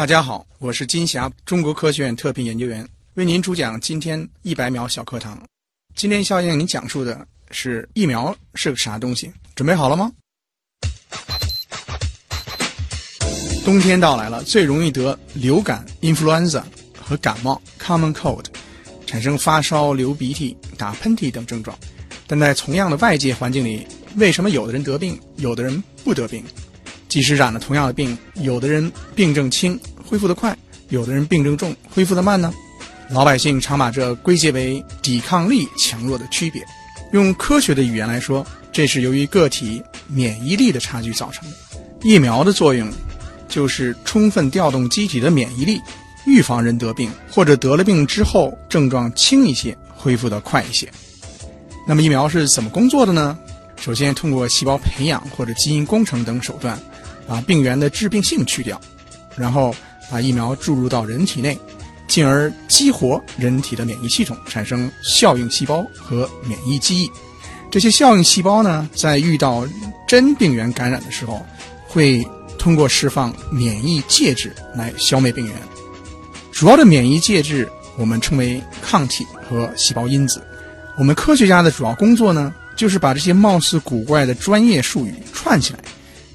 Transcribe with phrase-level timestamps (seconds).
[0.00, 5.38] 大家好，我是金霞，中国科学院特聘研究员，为您主讲今天一百秒小课堂。
[5.94, 10.10] 今天要向您讲述的是疫苗是个啥东西，准备好了吗？
[13.62, 16.62] 冬天到来了，最容易得流感 （influenza）
[16.98, 18.46] 和感冒 （common cold），
[19.04, 21.78] 产生发烧、流鼻涕、打喷嚏等症状。
[22.26, 23.86] 但在同样的外界环境里，
[24.16, 26.42] 为什么有的人得病，有的人不得病？
[27.10, 29.78] 即使染了同样的病，有的人病症轻，
[30.08, 30.54] 恢复得快；
[30.88, 32.50] 有的人病症重，恢复得慢呢？
[33.10, 36.64] 老百姓常把这归结为抵抗力强弱的区别。
[37.12, 41.56] 用科学的语言来说，这是由于个体免疫力的差距造成的。
[42.02, 42.90] 疫苗的作用。
[43.48, 45.80] 就是充分调动机体的免疫力，
[46.24, 50.88] 预防人得病，或者得了病之后症状轻一些，恢复得快一些。
[51.84, 53.36] 那么疫苗是怎么工作的呢？
[53.74, 56.78] 首先通过细胞培养或者基因工程等手段，
[57.30, 58.80] 把病原的致病性去掉，
[59.36, 59.72] 然后
[60.10, 61.56] 把疫苗注入到人体内，
[62.08, 67.08] 进而激活人体的免疫系统，产生效应细胞和免疫记忆。
[67.70, 69.64] 这些效应细胞呢，在遇到
[70.08, 71.40] 真病原感染的时候，
[71.86, 72.26] 会。
[72.58, 75.54] 通过释放免疫介质来消灭病原，
[76.52, 80.46] 主要的免疫介质我们称为抗体和细胞因子。
[80.98, 85.78] 我们科学家的主要工作呢，就是把这些貌似古怪的专业术语串起来，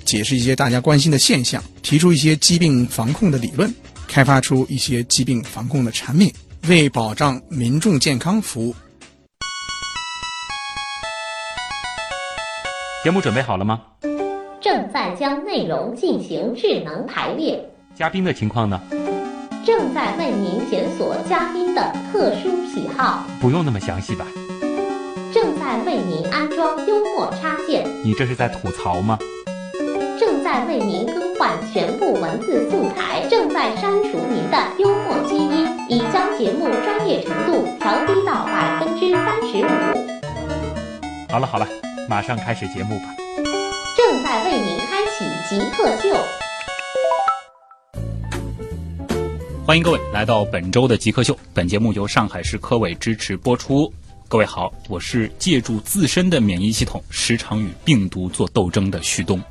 [0.06, 3.74] 解释一些大家关心的现象，提出一些疾病防控的理论，
[4.08, 6.32] 开发出一些疾病防控的产品，
[6.68, 8.76] 为保障民众健康服务。
[13.04, 13.82] 节目准备好了吗？
[14.62, 17.64] 正在将内容进行智能排列。
[17.96, 18.82] 嘉宾的情况呢？
[19.64, 23.28] 正在为您检索嘉宾的特殊喜好。
[23.40, 24.26] 不用那么详细吧？
[25.34, 27.88] 正在为您安装幽默插件。
[28.04, 29.20] 你这是在吐槽吗？
[30.56, 33.28] 正在为您更换全部文字素材。
[33.30, 39.68] 正在删除您的幽默基因，已将节目专业程度调低到百分之三十五。
[41.30, 41.68] 好了好了，
[42.08, 43.14] 马上开始节目吧。
[43.98, 46.16] 正在为您开启极客秀，
[49.66, 51.38] 欢迎各位来到本周的极客秀。
[51.54, 53.92] 本节目由上海市科委支持播出。
[54.30, 59.42] 各位好，我是借助自身的免疫系统，时常与病毒做斗争的旭东。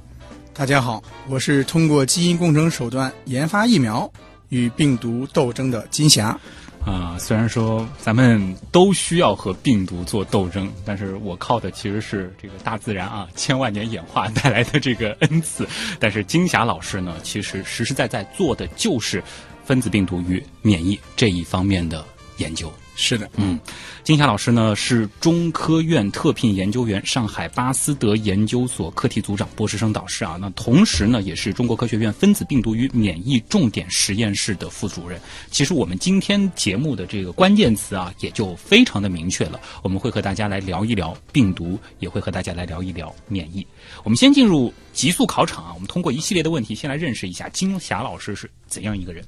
[0.57, 4.09] 大家好，我是通过基因工程手段研发疫苗
[4.51, 6.39] 与病毒斗争的金霞。
[6.87, 15.67] 啊，虽然说咱们都需要和病毒做斗争，但是我靠的其实是这个大自然啊，千万年演化带来的这个恩赐。
[15.99, 19.21] 但是金霞老师呢，其实实实在在做的就是
[19.65, 22.05] 分子病毒与免疫这一方面的
[22.37, 22.73] 研究。
[22.97, 23.59] 是的，嗯，
[24.05, 30.38] 金霞老师呢是中科院特聘研究员，上海巴斯德研究所课题组长、博士生导师啊。
[30.41, 35.21] 那同时呢，也是中国科学院分子病毒与免疫重点实验室的副主任。
[35.50, 39.61] 其实我们今天节目的这个关键词啊，也就非常的明确了。
[39.82, 43.66] 我们会和大家来聊一聊病毒，也会和大家来聊一聊免疫。
[44.05, 49.25] 我们先进入极速考场啊，我们通过一系列的问题，先来认识一下金霞老师是怎样一个人。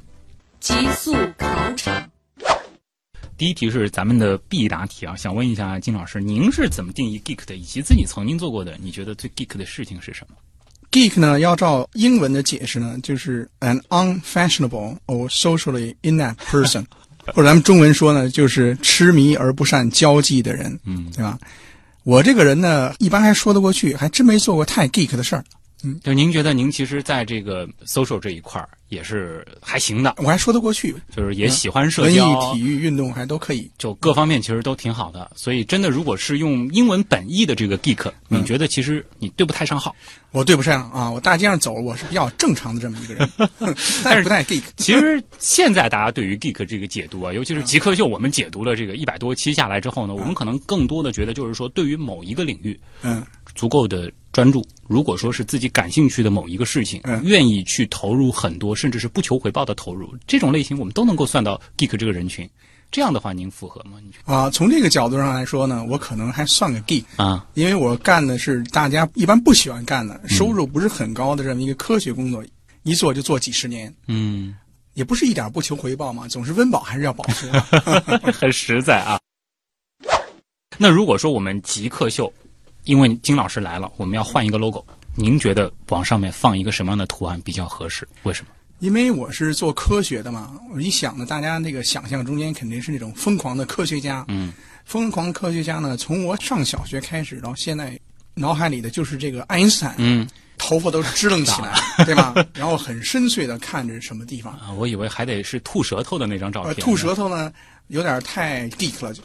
[0.60, 1.46] 极速考
[1.76, 2.08] 场。
[3.38, 7.54] 第一题是咱们的必答题啊，想问一下金老师，您是怎么定义 geek 的？
[7.54, 10.36] 以及自己曾经做过的，你觉得最 geek 的事情是什么
[10.90, 16.82] ？geek 呢，要照英文的解释呢，就是 an unfashionable or socially inept person，
[17.34, 21.38] 或者咱们中文说呢，就是痴迷而不善交际的人，嗯，对吧？
[22.04, 25.44] 我这个人呢，一般还说得过去，还真没做过太 geek 的事儿。
[25.82, 35.30] 嗯，就您觉得您其实在这个 social 这一块儿也是还行的，我还说得过去，就是也喜欢社交、文艺、体育、运动还都可以，就各方面其实都挺好的。
[35.34, 39.94] 所以真的，如果是用英文本意的这个 geek，你觉得其实你对不太上号？
[40.32, 41.10] 我对不上啊！
[41.10, 43.30] 我大街上走，我是比较正常的这么一个人，
[44.04, 44.62] 但是不太 geek。
[44.76, 53.22] 其实现在大家对于 geek 这个解读啊，尤其是极客秀，我们解读了这个一百多期下来之后呢，我们可能更多的觉得就是说，对于某一个领域，嗯。
[53.56, 62.48] 足够的专注，如果说是自己感兴趣的某一个事情，愿意去投入很多，甚至是不求回报的投入，这种类型我们都能够算到 geek 这个人群。
[62.88, 63.98] 这样的话，您符合吗？
[64.24, 72.44] 啊，从这个角度上来说呢，我可能还算个 geek 啊，因为我干的是大家一般不喜欢干的，收入不是很高的这么一个科学工作，
[72.84, 74.54] 一做就做几十年，嗯，
[74.94, 77.50] 也不是一点不求回报嘛，总是温饱还是要保持，
[78.32, 79.18] 很实在啊。
[80.78, 82.32] 那如果说我们极客秀。
[82.86, 84.82] 因为金老师来了，我们要换一个 logo。
[85.14, 88.08] 您觉得往上面放一个什么样的图案比较合适？
[88.22, 88.48] 为什么？
[88.80, 94.24] 因为我是做科学的嘛，我一想呢，大家那个想象中间肯定是那种疯狂的科学家。
[94.28, 94.52] 嗯，
[94.84, 97.98] 疯狂的科学家呢，从我上小学开始到现在，
[98.34, 99.94] 脑海里的就是这个爱因斯坦。
[99.96, 100.28] 嗯，
[100.58, 101.74] 头发都支棱起来，
[102.04, 102.34] 对吧？
[102.52, 104.52] 然后很深邃的看着什么地方。
[104.52, 106.84] 啊，我以为还得是吐舌头的那张照呃，片。
[106.84, 107.50] 吐舌头呢，
[107.88, 109.22] 有点太 geek 了就。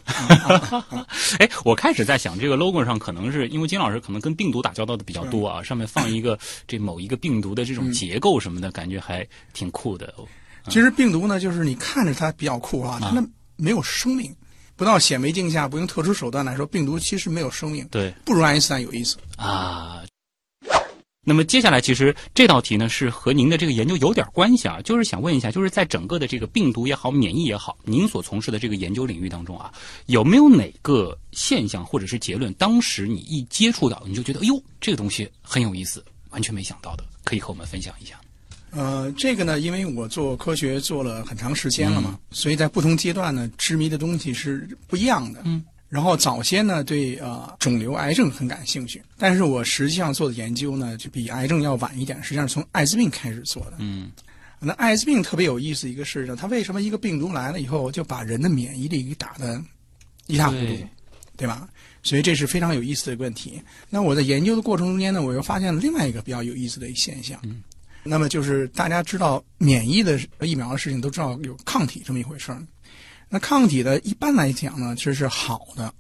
[1.40, 6.38] 哎，我开始在想，这个 logo 上可能是因为金老师可能跟病毒打交道的比较多啊，上面放一个
[6.68, 10.14] 这某一个病毒的这种结构什么的，感觉还挺酷的。
[10.68, 13.26] 其实病毒呢，就是你看着它比较酷啊，它
[13.56, 14.36] 没有生命。
[14.76, 19.18] 不到显微镜下，不用特殊手段来说，病毒其实没有生命，对不如爱因斯坦有意思。
[19.38, 20.02] 啊。
[21.24, 29.72] 那么接下来，其实这道题呢是和您的这个研究有点关系啊，就是想问一下，就是在整个的这个病毒也好、免疫也好，您所从事的这个研究领域当中啊，
[30.08, 38.20] 有没有哪个现象或者是结论，当时你一接触到，你就觉得，哎呦，这个东西很有意思，完全没想到的，可以和我们分享一下。
[38.72, 45.42] 呃，这个呢，因为我做科学做了很长时间了嘛，所以在不同阶段呢，痴迷的东西是不一样的。
[45.44, 45.64] 嗯。
[45.92, 53.74] 然后早先呢，对呃肿瘤、癌症很感兴趣，但是我实际上做的研究呢，就比癌症要晚一点，实际上是从艾滋病开始做的。
[53.80, 54.10] 嗯。
[54.58, 59.62] 那艾滋病特别有意思一个事呢，它为什么一个病毒来了以后就把人的免疫力给打得
[60.28, 60.88] 一塌糊涂，对
[61.36, 61.68] 对吧？
[62.04, 63.62] 所以这是非常有意思的一个问题。
[63.90, 67.38] 那我在研究的过程中间呢，我又发现了另外一个比较有意思的一现象。
[67.44, 67.62] 嗯。
[68.04, 72.66] 那么就是大家知道免疫的疫苗的事情，都知道有抗体这么一回事儿。
[73.34, 75.94] 那抗体呢，一般来讲呢，这是好的，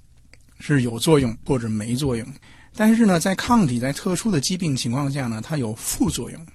[0.60, 2.28] 是有作用或者没作用。
[2.75, 6.45] 但是呢，在抗体在特殊的疾病情况下呢，它有副作用。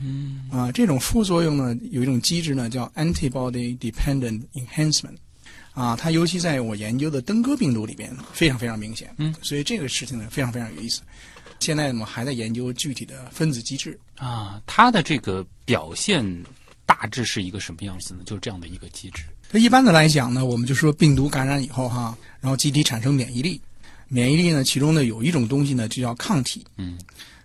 [0.00, 5.14] 嗯啊，这种副作用呢，有一种机制呢，叫 antibody dependent enhancement。
[5.72, 9.14] 啊，它尤其在我研究的登革病毒里边非常非常明显。
[9.18, 11.00] 嗯，所以这个事情呢非常非常有意思。
[11.60, 13.96] 现在我们还在研究具体的分子机制。
[14.16, 16.24] 啊，它的这个表现
[16.84, 18.20] 大致是一个什么样子呢？
[18.26, 19.22] 就是这样的一个机制。
[19.54, 23.60] 那一般的来讲呢，我们就说病毒感染以后哈，然后机体产生免疫力，
[24.08, 26.66] 免疫力呢，其中呢有一种东西呢就叫抗体。
[26.76, 26.98] 嗯，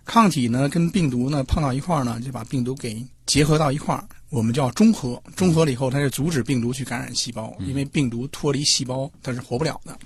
[0.04, 5.22] 抗体呢跟病毒呢碰到一块儿呢，就把病毒给结合到一块儿，我们叫中和。
[5.36, 9.96] 中和了以后，它就阻止病毒去感染细胞，因为病毒脱离细胞它是活不了的。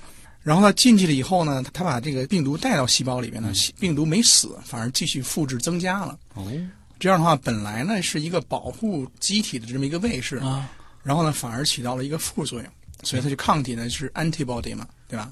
[0.43, 3.51] 然后它进去了以后呢，它把这个病毒带到细胞里面呢，
[3.81, 6.19] 病毒没死，反而继续复制增加了。
[6.35, 6.53] 哦
[7.01, 10.71] 这样的话，本来呢是一个保护机体的这么一个卫士，啊，
[11.05, 12.69] 然后呢反而起到了一个副作用，
[13.05, 15.31] 所以它就抗体呢是 antibody 嘛，对吧？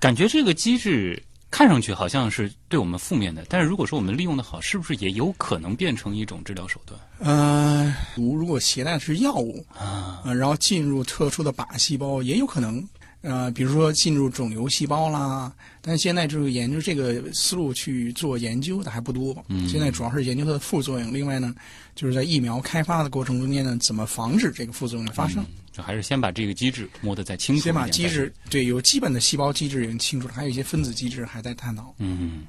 [0.00, 10.22] 感觉这个机制看上去好像是对我们负面的，但是如果说我们利用的好，是不是也有可能变成一种治疗手段呃，毒如果携带的是药物，啊？
[10.24, 12.82] 呃，然后进入特殊的靶细胞，也有可能，
[13.22, 15.52] 呃，比如说进入肿瘤细胞啦。
[15.80, 19.34] 但现在就是研究这个思路去做研究的还不多。
[19.48, 21.12] 嗯现在主要是研究它的副作用。
[21.12, 21.52] 另外呢，
[21.96, 25.44] 就是在疫苗开发的过程中间呢，怎么防止这个副作用的发生？
[25.72, 27.74] 就还是先把这个机制摸得再清楚一先。
[27.74, 31.94] 把机制对有基本的细胞机制已经清楚了，还有一些分子机制还在探讨。
[31.98, 32.44] 嗯，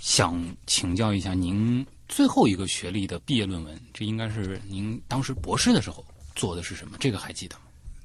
[0.00, 6.04] 想请教一下您最后一个学历的毕业论文，这应该是您当时博士的时候
[6.34, 6.96] 做的是什么？
[7.00, 7.62] 这个还记得吗？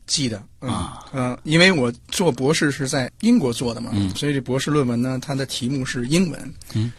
[0.10, 6.54] 记得嗯啊呃，因为我做博士是在英国做的嘛，嗯所以这博士论文呢，它的题目是英文。
[6.74, 6.92] 嗯，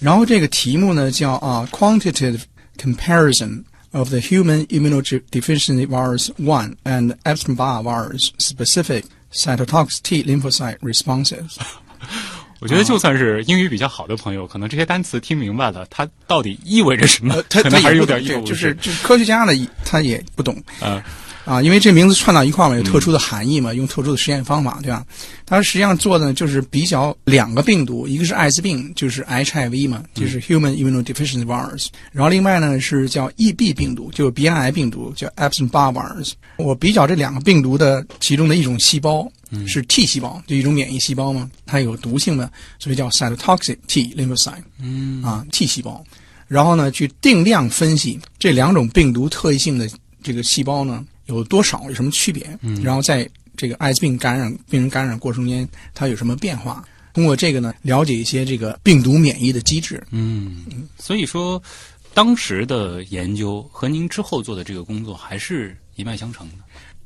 [0.00, 2.42] 然后这个题目呢叫啊、quantitative
[2.76, 3.62] comparison
[3.92, 11.56] of the human immunodeficiency virus one and Epstein-Barr virus specific cytotoxic T lymphocyte responses。
[12.60, 19.52] 我觉得就算是英语比较好的朋友，可能这些单词听明白了，它到底意味着什么呃，，他可能还是有点意不就是就是科学家呢，
[19.84, 20.60] 他也不懂。
[20.80, 21.00] 啊
[21.48, 25.02] 啊，因为这名字串到一块儿嘛，有特殊的含义嘛，用特殊的实验方法，对吧？
[25.46, 36.32] 它实际上做的呢，就是比较两个病毒，一个是艾滋病，就是 HIV 嘛，就是 Human Immunodeficiency Virus，然后另外呢是叫 EB 病毒，就是鼻咽癌病毒，叫 Epstein-Barr virus。
[36.58, 39.26] 我比较这两个病毒的其中的一种细胞
[39.66, 44.62] 是 T 细胞，就一种免疫细胞嘛，它有毒性的，所以叫 cytotoxic T lymphocyte。
[44.82, 46.04] 嗯啊 T 细胞，
[46.46, 49.88] 然后呢去定量分析这两种病毒特异性的
[50.22, 56.84] 这个细胞呢有多少，有什么区别，嗯然后在这个艾滋病感染病人感染过程中间它有什么变化。
[57.14, 60.00] 通过这个呢，了解一些这个病毒免疫的机制。
[60.10, 60.64] 嗯，
[60.98, 61.60] 所以说
[62.14, 66.54] 当时的研究和您之后做的这个工作还是一脉相承的。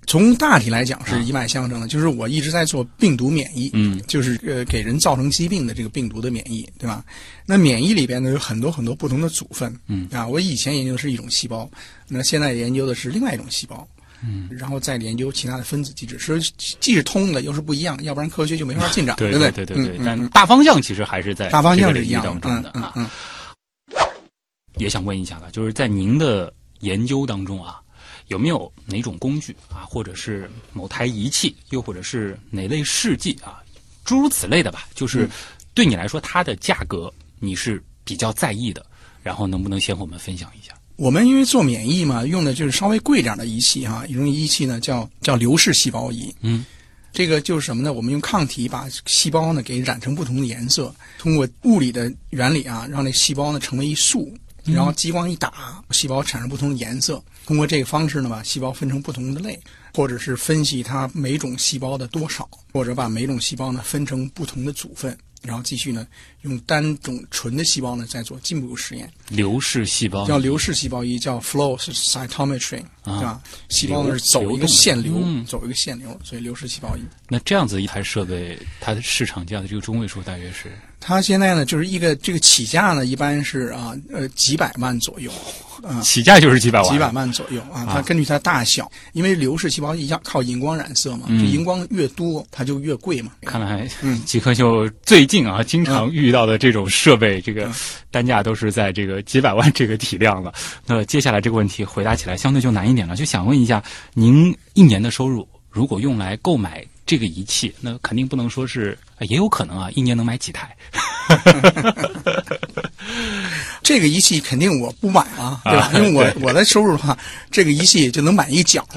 [0.05, 7.05] 从大体来讲是一脉相承的，就是我一直在做病毒免疫，嗯就是呃给人造成疾病的这个病毒的免疫，对吧？
[7.47, 11.71] 那免疫里边呢有很多很多不同的组分，嗯啊，我以前研究的是一种细胞，
[12.09, 13.87] 那现在研究的是另外一种细胞，
[14.25, 16.41] 嗯，然后再研究其他的分子机制，是
[16.81, 19.51] 既是通的，又是不一样，要不然科学就没法进展，对不对？
[19.51, 23.11] 对对对，但大方向其实还是在大方向是一样的，啊。
[24.77, 27.81] 也想问一下了，就是在您的研究当中啊，
[28.29, 33.63] 有没有哪种工具啊，或者是某台仪器，又或者是哪类试剂啊，
[34.05, 34.87] 诸如此类的吧？
[34.95, 35.29] 就是
[35.75, 38.85] 对你来说，它的价格你是比较在意的，
[39.23, 40.73] 然后能不能先和我们分享一下？
[41.03, 46.33] 我们因为做免疫嘛，用的就是稍微贵点的仪器哈，一种仪器呢叫叫流式细胞仪。
[46.43, 46.65] 嗯，
[47.13, 47.93] 这个就是什么呢？
[47.93, 54.33] 我们用抗体把细胞呢给染成不同的颜色，通过物理的原理啊，让那细胞呢成为一束，
[54.63, 57.21] 然后激光一打，细胞产生不同的颜色。
[57.47, 59.59] 通过这个方式呢，把细胞分成不同的类，
[59.93, 66.07] 或者是分析它每种细胞的多少，或者把每种细胞呢分成不同的组分，然后继续呢
[66.43, 69.13] 用单种纯的细胞呢再做进一步实验。
[69.29, 73.43] 流式细胞叫流式细胞仪，叫 flow cytometry，、啊对吧？
[73.69, 77.01] 细胞呢是走一个流动的线流，嗯走一个线流，所以流式细胞仪。
[77.29, 80.73] 那这样子一台设备，它的市场价的这个中位数大约是
[81.05, 85.33] 它现在呢，就是一个这个起价呢，一般是啊呃几百万左右，
[85.83, 87.85] 啊起价就是几百万，几百万左右啊。
[87.93, 93.33] 它根据它大小，因为流式细胞仪要靠荧光染色嘛，嗯这荧光越多，它就越贵嘛。
[93.43, 97.69] 看来，嗯极客秀最近啊，经常遇到的这种设备，这个
[98.13, 100.55] 单价都是在这个几百万这个体量了。
[100.87, 103.83] 那接下来这个问题回答起来相对就难一点了，就想问一下，
[104.15, 110.75] 您一年的收入如果用来购买这个仪器，那肯定不能说是，呃也有可能啊，一年能买几台？
[113.83, 115.91] 这个仪器肯定我不买啊，对吧？
[115.95, 117.17] 因为我我的收入的话，
[117.51, 118.87] 这个仪器就能买一脚。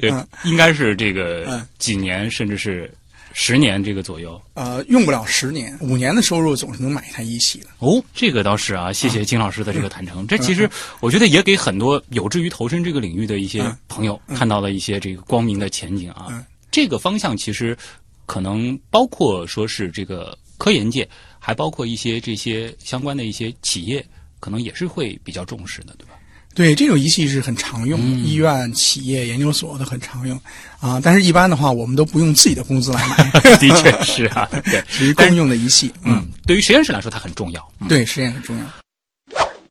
[0.00, 2.92] 呃，应该是这个嗯几年，甚至是
[3.34, 4.40] 十年这个左右。
[4.54, 7.66] 呃，用不了十年，五年的收入总是能买一台一系的。
[7.80, 10.26] 哦，这个倒是啊，谢谢金老师的这个坦诚。
[10.26, 16.28] 这其实我觉得也给很多有志于投身这个领域的一些嗯朋友看到了一些这个光明的前景啊。
[16.30, 17.76] 嗯这个方向其实
[18.26, 24.04] 可能包括说是这个科研界，还包括一些这些相关的一些企业，
[24.40, 26.14] 可能也是会比较重视的，对吧？
[26.54, 30.40] 对，这种仪器是很常用，嗯医院、企业、研究所都很常用
[30.78, 31.00] 啊。
[31.02, 35.92] 但是，一般的话，我们都不用自己的工资来买， 的确是啊，对，属于公用的仪器。
[36.04, 37.68] 嗯，对于实验室来说它很重要。
[37.80, 38.64] 嗯对，实验很重要。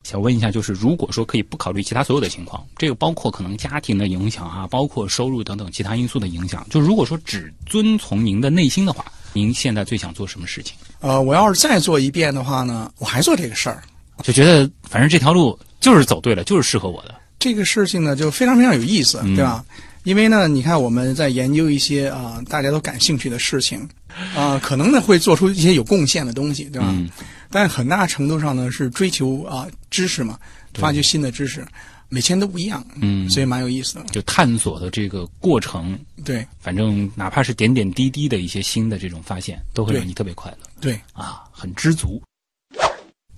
[0.04, 10.76] 想问一下，就是如果说可以不考虑其他所有的情况，这个包括可能家庭的影响啊，包括收入等等其他因素的影响，就如果说只遵从您的内心的话，您现在最想做什么事情？
[11.00, 13.82] 呃，我要是再做一遍的话呢，我还做这个事儿。
[14.22, 17.14] 就觉得反正这条路就是走对了，就是适合我的。
[17.38, 19.64] 这个事情呢，就非常非常有意思，嗯对吧？
[20.04, 23.88] 因为呢，你看我们在研究一些啊、大家都感兴趣的事情，
[24.36, 26.88] 啊、可能呢会做出一些有贡献的东西，对吧？
[26.90, 27.10] 嗯
[27.52, 30.40] 但很大程度上呢是追求啊、知识嘛，
[30.74, 31.64] 发掘新的知识，
[32.10, 34.04] 每天都不一样，嗯，所以蛮有意思的。
[34.06, 42.20] 就探索的这个过程，对反正哪怕是点点滴滴的一些新的这种发现，都会让你特别快乐对，啊，很知足。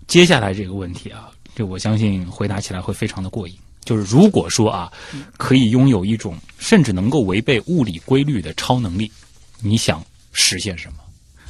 [0.07, 3.55] 接下来这个问题啊，这我相信回答起来会非常的过瘾。
[3.83, 4.91] 就是如果说啊，
[5.37, 9.11] 可以拥有一种甚至能够违背物理规律的超能力，
[9.61, 10.97] 你想实现什么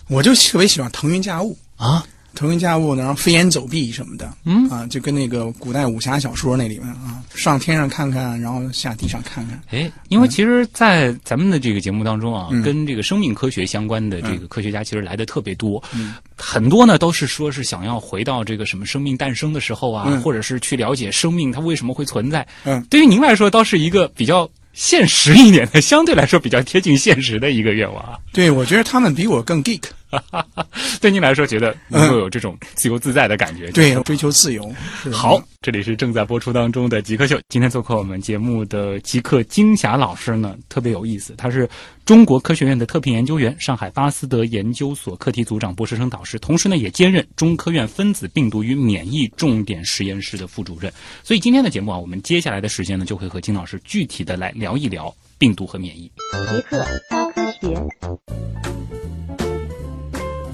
[0.10, 1.58] 我就特别喜欢腾云驾雾。
[1.78, 2.06] 啊？
[2.36, 4.70] 腾云驾雾，然后飞檐走壁什么的，嗯。
[4.70, 9.60] 啊，就跟那个古代武侠小说那里面啊，上天上看看，然后下地上看看。
[9.72, 12.62] 哎，因为其实，在咱们的这个节目当中啊，嗯。
[12.62, 16.14] 跟这个生命科学相关的这个科学家其实来的特别多，嗯。
[16.38, 20.22] 很多呢都是说是想要回到这个什么生命诞生的时候啊，嗯。
[20.22, 22.46] 或者是去了解生命它为什么会存在。
[22.66, 28.18] 嗯，对于您来说，倒是一个比较现实一点的，相对来说比较贴近现实的一个愿望啊。
[28.34, 29.84] 对，我觉得他们比我更 geek，
[31.02, 33.70] 对您来说，觉得能够有这种自由自在的感觉。
[33.72, 34.74] 对，追求自由。
[35.12, 37.40] 好，这里是正在播出当中的极客秀。
[37.50, 41.70] 今天做客我们节目的极客金霞老师呢，特别有意思，他是
[42.06, 50.92] 中国科学院的特聘研究员，上海巴斯德研究所课题组长、博士生导师，同时呢也兼任中科院分子病毒与免疫重点实验室的副主任。
[51.24, 56.12] 所以今天的节目啊，我们接下来的时间呢，就会和金老师具体的来聊一聊病毒和免疫。
[56.32, 58.75] 极客高科学。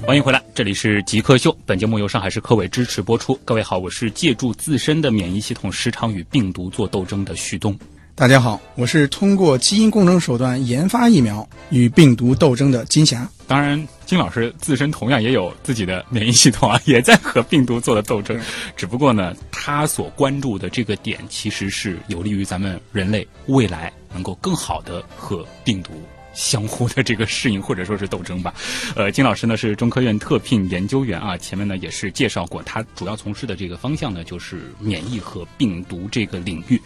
[0.04, 1.56] 欢迎回来，这里是极客秀。
[1.64, 3.38] 本节目由上海市科委支持播出。
[3.44, 7.78] 各位好，我是借助自身的免疫系统时常与病毒做斗争的旭东。
[8.16, 13.30] 大家好，我是通过基因工程手段研发疫苗与病毒斗争的金霞。
[13.46, 18.38] 当然，金老师自身同样也有自己的免疫系统啊，也在和病毒做的斗争。
[18.76, 25.92] 只不过呢，他所关注的这个点，其实是有利于咱们人类未来能够更好的和病毒
[26.32, 28.54] 相互的这个适应或者说是斗争吧。
[28.96, 36.80] 呃，金老师呢是中科院特聘研究员啊，前面呢也是介绍过，他主要从事的这个方向呢就是免疫和病毒这个领域。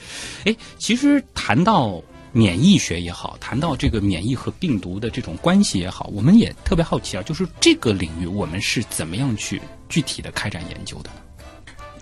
[0.45, 11.26] 哎，其实谈到免疫学也好，谈到这个免疫和病毒的这种关系也好，我们也特别好奇啊，就是这个领域我们是怎么样去具体的开展研究的呢？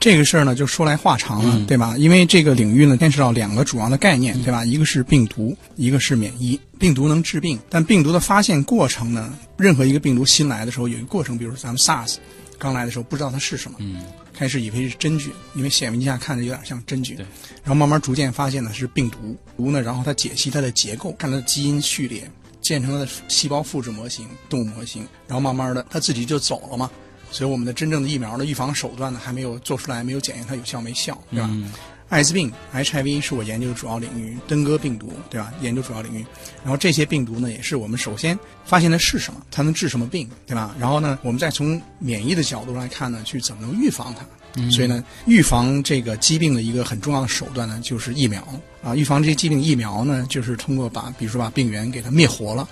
[0.05, 1.97] 这个事儿呢，就说来话长了，嗯对吧？
[1.97, 4.63] 因为这个领域呢，牵涉到两个主要的概念，对吧？
[4.63, 6.61] 一个是病毒，一个是免疫。
[6.79, 12.17] 病毒能治病，但病毒的发现过程呢，任何一个病毒新来的时候有一个过程，比如说咱们 SARS
[12.59, 17.25] 刚来的时候不知道它是什么，嗯，开始以为是真菌，因为显微镜下看着有点像真菌，对
[17.63, 22.31] 然后慢慢逐渐发现呢是病毒，毒呢，然后它解析它的结构，看它的基因序列，
[22.61, 26.91] 建成它的细胞复制模型、动物模型，然后慢慢的它自己就走了嘛。
[27.35, 31.49] 所以我们的真正的疫苗的预防手段呢还没有做出来，没有检验它有效没效，对吧？
[31.50, 31.73] 嗯
[32.11, 35.53] 艾滋病 HIV 是我研究的主要领域，登革病毒对吧？
[35.62, 36.25] 研究主要领域。
[36.62, 40.76] 然后这些病毒呢，也是我们首先发现的是什么，它能治什么病，对吧？
[40.79, 44.25] 然后呢，我们再从免疫的角度来看呢，去怎么能预防它。
[44.71, 48.47] 所以呢，预防这个疾病的一个很重要的手段呢，就是疫苗
[48.85, 48.95] 啊。
[48.95, 52.69] 预防这些疾病疫苗呢，就是通过把，比如说把病原给它灭活了，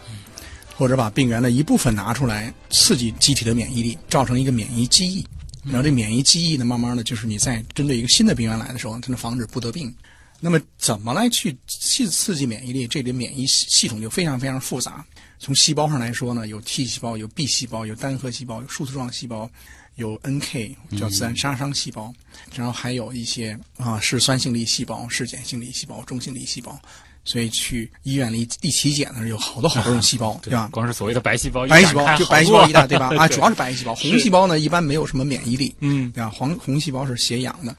[0.83, 5.25] 或者把病原的一部分拿出来，刺激机体的免疫力，造成一个免疫记忆。
[5.63, 9.95] 然后这免疫记忆呢，慢慢的就是你在针对一个新的病原来的时候，它能防止不得病。
[10.41, 12.85] 那么怎么来去刺刺激免疫力？
[12.89, 15.07] 这里免疫系系统就非常非常复杂。
[15.39, 19.49] 从细胞上来说呢，有 T 细胞，有 B 细胞，有单核细胞，有树突状细胞，
[19.95, 22.13] 有 NK 叫自然杀伤细胞，
[22.57, 26.77] 然后还有一些啊是酸性粒细胞、是碱性粒细胞、中性粒细胞。
[27.25, 30.69] 所以去医院里一体检呢，有好多好多种细胞，对吧？
[30.73, 33.11] 光是所谓的白细胞，白细胞就白细胞一大， 对吧？
[33.17, 36.31] 啊，主要是白细胞，红细胞呢一般没有什么免疫力，嗯对吧？
[36.31, 37.75] 黄红细胞是血氧的。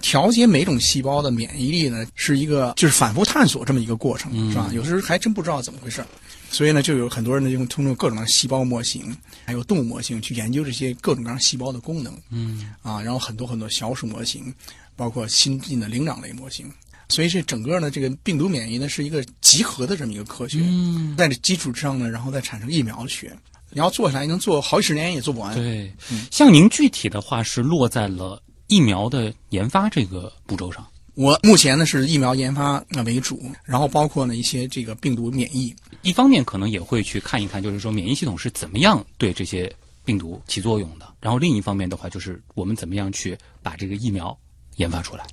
[0.00, 4.70] 调节每种细胞的免疫力呢，是一个就是反复探索这么一个过程，是吧？
[4.72, 6.04] 有时候还真不知道怎么回事，
[6.52, 9.14] 所以呢，就有很多人呢用通过各种的细胞模型，
[9.44, 14.54] 还有动物模型去研究这些各种各样细胞的功能，嗯啊，然后很多很多小鼠模型，
[14.94, 16.70] 包括新进的灵长类模型。
[17.08, 23.36] 所以这整个呢，这个病毒免疫呢是一个集合的这么一个科学，嗯，在这基础之上呢，然后再产生疫苗学。
[23.70, 25.54] 你要做下来，能做好几十年也做不完。
[25.54, 30.86] 对，嗯像您具体的话是落在了疫苗的研发这个步骤上。
[31.14, 35.74] 我目前呢是疫苗研发呃为主，然后包括呢一些这个病毒免疫。
[36.02, 39.70] 一方面可能也会去看一看，就是说免疫系统是怎么样对这些
[40.04, 41.06] 病毒起作用的。
[41.20, 44.38] 然后另一方面的话，就是我们怎么样去把这个疫苗
[44.76, 45.26] 研发出来。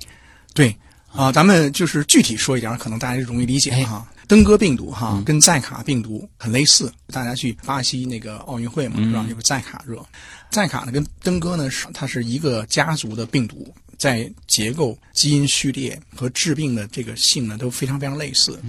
[0.53, 0.75] 对
[1.16, 4.06] 啊、咱们就是具体说一点，可能大家就容易理解了哈。
[4.28, 9.25] 登革病毒哈、跟寨卡病毒很类似，大家去巴西那个奥运会嘛，是吧？
[9.30, 10.04] 有个寨卡热，
[10.50, 18.60] 寨卡呢跟登革呢是它是一个家族的病毒，在结构、基因序列和致病的这个性呢都非常非常类似。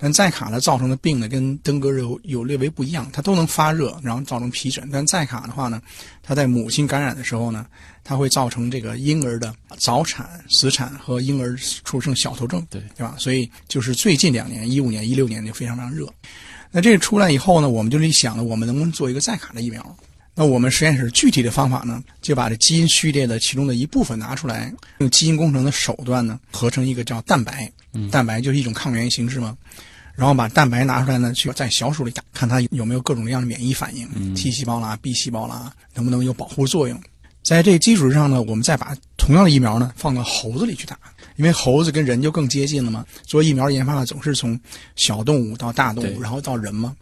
[0.00, 4.88] 但寨卡呢造成的病呢，跟登革热有有略微不一样，它都能发热，然后造成皮疹。
[4.92, 5.82] 但寨卡的话呢，
[6.22, 7.66] 它在母亲感染的时候呢，
[8.04, 13.16] 它会造成这个婴儿的早产、死产和婴儿出生小头症，对对吧？
[13.18, 16.06] 所以就是最近两年，一五年、一六年就非常非常热。
[16.70, 19.96] 那这个出来以后呢，我们就得想了，我们能不能做一个寨卡的疫苗？
[20.34, 27.68] 那我们实验室具体的方法呢，就把这基因序列的其中的一部分拿出来，用基因工程的手段呢，合成一个叫蛋白，
[28.12, 29.56] 蛋白就是一种抗原形式嘛。
[30.18, 37.00] 然后把蛋白拿出来呢，去在小鼠里打，看它有没有各种各样的免疫反应、t 细胞啦、B 细胞啦，能不能有保护作用。
[37.44, 40.98] 在这个基础上呢，我们再把同样的疫苗呢放到猴子里去打，
[41.36, 43.06] 因为猴子跟人就更接近了嘛。
[43.22, 44.58] 做疫苗研发总是从
[44.96, 46.96] 小动物到大动物，然后到人嘛。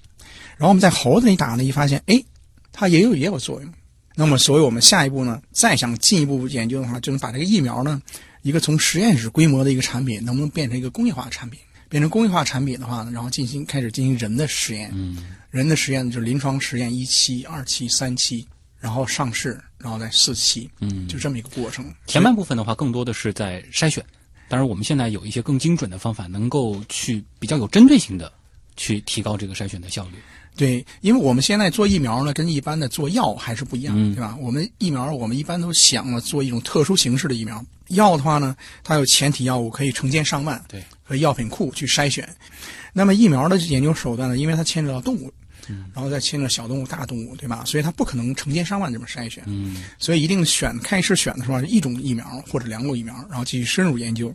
[0.59, 2.23] 然后我们在猴子里打呢，一发现，哎，
[2.71, 3.73] 它也有也有作用。
[4.15, 8.01] 那么，所以我们下一步呢，再想进一步研究的话，就能把这个疫苗呢，
[8.43, 11.59] 一个从实验室规模的一个产品，能不能变成一个工业化的产品？
[11.89, 14.91] 变成工业化产品的话呢，然后进行开始进行人的实验。
[14.95, 18.47] 嗯，人的实验就是临床实验一期、二期、三期，
[18.79, 21.85] 然后上市，然后再四期，嗯就这么一个过程。
[22.07, 24.05] 前半部分的话，更多的是在筛选。
[24.49, 28.33] 当然，我们现在有一些更精准的方法，能够去比较有针对性的
[28.77, 30.13] 去提高这个筛选的效率。
[30.55, 34.37] 对，因为我们现在做疫苗呢，跟一般的做药还是不一样，嗯对吧？
[34.41, 37.63] 我们疫苗我们一般都想了做一种特殊形式的疫苗。
[37.89, 42.29] 药的话呢，它有前体药物可以成千上万，对，和药品库去筛选。
[42.93, 45.33] 那么疫苗的研究手段呢，因为它牵扯到动物，
[45.95, 47.63] 然后再牵扯小动物、大动物，对吧？
[47.65, 54.35] 所以它不可能成千上万这么筛选，嗯，所以一定选开始选的时候是一种疫苗或者两种疫苗，然后继续深入研究，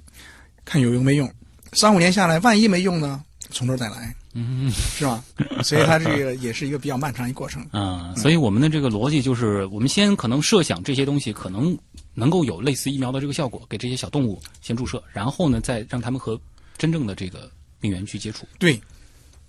[0.64, 1.30] 看有用没用。
[1.74, 5.24] 三五年下来，万一没用呢，从头再来，嗯 是吧？
[5.64, 7.66] 所以它这个也是一个比较漫长一过程。
[7.72, 11.76] 啊、所以我们的这个逻辑就是，我们先可能设想这些东西可能
[12.14, 16.40] 能够有类似疫苗的这个效果，给这些小动物先注射，然后呢，再让他们和
[16.82, 17.48] 真正的这个
[17.80, 18.82] 病原去接触，对，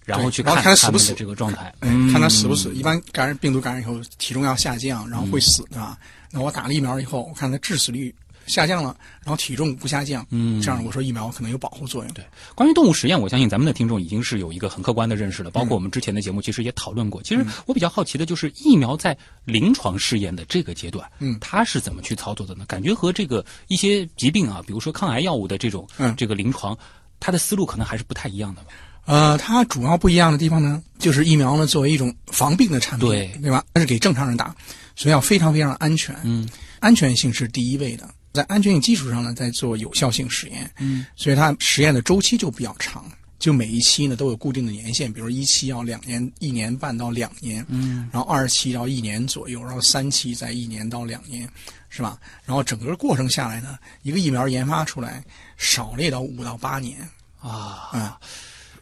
[0.05, 2.75] 然后去看看它死不死这个状态，哎看他死不死。
[2.75, 5.97] 一般感染病毒感染以后，体重要下降，然后会死，对吧？
[6.31, 8.15] 那我打了疫苗以后，我看它致死率
[8.47, 12.13] 下降了，然后体重不下降，嗯这样我说疫苗可能有保护作用。
[12.13, 12.23] 对，
[12.55, 15.51] 关于动物实验，我相信咱们的听众已经是有一个很客观的认识了。
[15.51, 17.23] 包括我们之前的节目，其实也讨论过。
[17.23, 19.17] 其实我比较好奇的就是疫苗在
[19.47, 22.67] 临床试验的这个阶段，嗯它是怎么去操作的呢？
[22.67, 26.77] 感觉和这个一些疾病啊，比如说抗癌药物的这种，嗯这个临床，
[27.23, 28.69] 它的思路可能还是不太一样的吧。
[29.05, 33.65] 呃，它主要不一样的地方呢，就是疫苗呢作为一种防病的产品，对对吧？
[33.75, 34.55] 它是给正常人打，
[34.97, 36.17] 所以要非常非常安全。
[36.25, 36.49] 嗯
[36.81, 40.69] 安全性是第一位的，在安全性基础上呢，再做有效性实验。
[40.79, 43.05] 嗯，所以它实验的周期就比较长，
[43.39, 51.49] 就每一期呢都有固定的年限，比如一期要两年、一年半到两年，嗯，然后二期要一年左右，然后三期在一年到两年，
[51.89, 52.19] 是吧？
[52.45, 55.23] 然后整个过程下来呢，一个疫苗研发出来，
[55.63, 56.99] 少列到五到八年。
[57.41, 57.89] 啊。
[57.93, 58.19] 啊，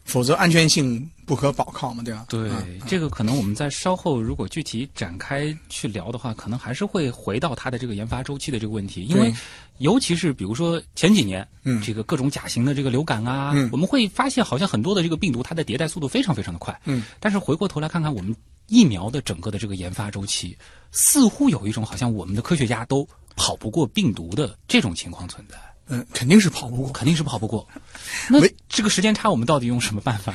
[0.03, 2.25] 否则安全性不可保靠嘛，对吧？
[2.27, 9.31] 对啊，这个可能我们在稍后如果具体展开去聊的话，可能还是会回到它的这个研发周期的这个问题，因为
[9.77, 11.81] 尤其是比如说前几年，嗯。
[11.81, 13.69] 这个各种甲型的这个流感啊，嗯。
[13.71, 18.35] 我们会发现好像很多的这个病毒它的迭代速度非常非常的快，嗯，但是回过头来看看我们
[18.67, 20.57] 疫苗的整个的这个研发周期，
[20.91, 25.55] 似乎有一种好像我们的科学家都跑不过病毒的这种情况存在，
[25.87, 26.91] 嗯，肯定是跑不过。
[26.91, 27.67] 肯定是跑不过。
[28.29, 28.39] 那
[28.69, 30.33] 这个时间差，我们到底用什么办法？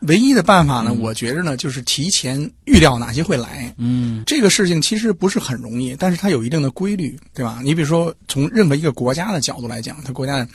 [0.00, 3.74] 唯一的办法呢，我觉着呢，就是提前预料哪些会来。
[3.78, 7.60] 嗯这个事情其实不是很容易，但是它有一定的规律，对吧？
[7.64, 10.46] 你比如说，从任何一个国家的角度来讲，它国家的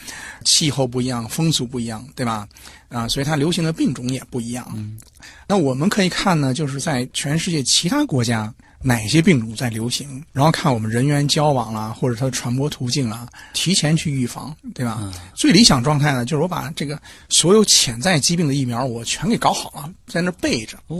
[0.45, 2.47] 气候不一样，风俗不一样，对吧？
[2.89, 4.71] 啊，所以它流行的病种也不一样。
[4.75, 4.97] 嗯
[5.47, 15.13] 那我们可以看呢，就是在全世界其他国家哪些病种在流行，然后看我们人员交往啦，或者它的传播途径啦，提前去预防，对吧？
[15.35, 20.77] 最理想状态呢，就是我把这个所有潜在疾病的疫苗我全给搞好了，在那备着。
[20.87, 20.97] 哦，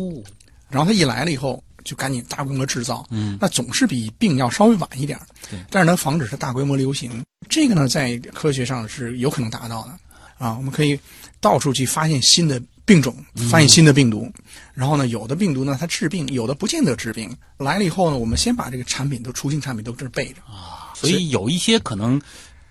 [0.70, 7.24] 然后它一来了以后，就赶紧大规模制造，嗯，那总是比病要稍微晚一点对但是能防止它大规模流行。
[7.50, 9.98] 这个呢，在科学上是有可能达到的
[10.38, 10.98] 啊，我们可以
[11.40, 13.16] 到处去发现新的病种，
[13.50, 14.32] 发现新的病毒，
[14.74, 17.30] 然后呢，有的病毒呢它治病，有的不见得治病。
[17.58, 22.22] 来了以后呢，我们先把这个产品都雏形产品都这儿备着啊，所以有一些可能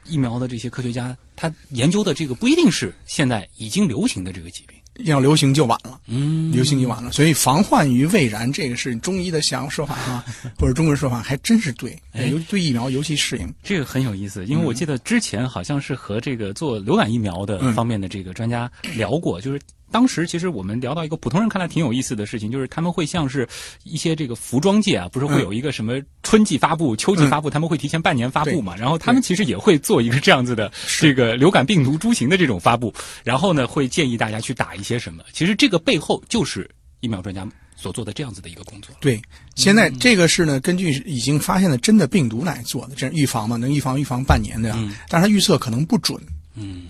[0.05, 4.77] 疫苗的这些科学家，他研究的这个不一定是现在已经流行的这个疾病。
[5.05, 5.99] 要流行就晚了。
[6.09, 10.23] 嗯流行就晚了，所以防患于未然，这个是中医的想说法啊，
[10.59, 13.55] 或者中国人说法，还真是对，哎尤对疫苗尤其适应。
[13.63, 19.59] 这个很有意思，因为我记得之前好像是和这个做流感疫苗的嗯方面的这个专家聊过，就是
[19.91, 23.49] 当时其实我们聊到一个普通人看来挺有意思的事情，就是他们会像是
[23.85, 38.95] 一些这个服装界啊，不是会有一个什么春季发布、秋季发布，他们会提前半年发布嘛，然后他们其实也会做一个这样子的这个流感病毒株型的这种发布，然后呢会建议大家去打一些什么，其实这个背后就是疫苗专家所做的这样子的一个工作。
[39.01, 39.21] 对，
[39.55, 44.95] 现在这个是呢，根据已经发现的真的病毒来做的，这样预防嘛，能预防预防半年的，嗯。
[45.09, 46.21] 但是它预测可能不准，
[46.55, 46.89] 嗯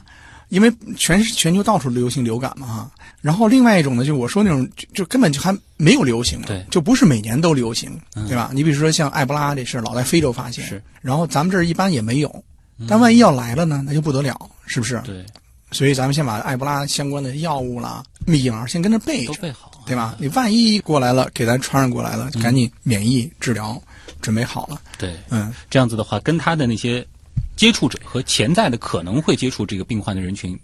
[0.50, 2.90] 因为全全球到处流行流感嘛哈。
[3.22, 8.50] 然后另外一种呢，就我说那种就就根本就还没有流行，对嗯就不是每年都流行，对吧？
[8.52, 12.44] 你比如说像埃博拉这事儿，老在非洲发现，是，然后咱们这儿一般也没有，
[12.88, 14.34] 但万一要来了呢，那就不得了，
[14.66, 15.00] 是不是？
[15.04, 15.24] 对，
[15.70, 20.16] 所以咱们先把埃博拉相关的药物啦、疫苗先跟着备着，都备好，对吧？
[20.18, 23.80] 你万一过来了，给咱传染过来了，嗯赶紧免疫治疗
[24.22, 24.80] 准备好了。
[24.96, 25.14] 对。
[25.28, 27.06] 嗯，这样子的话，跟他的那些
[27.61, 30.59] 接触者和潜在的可能会接触这个病患的人群，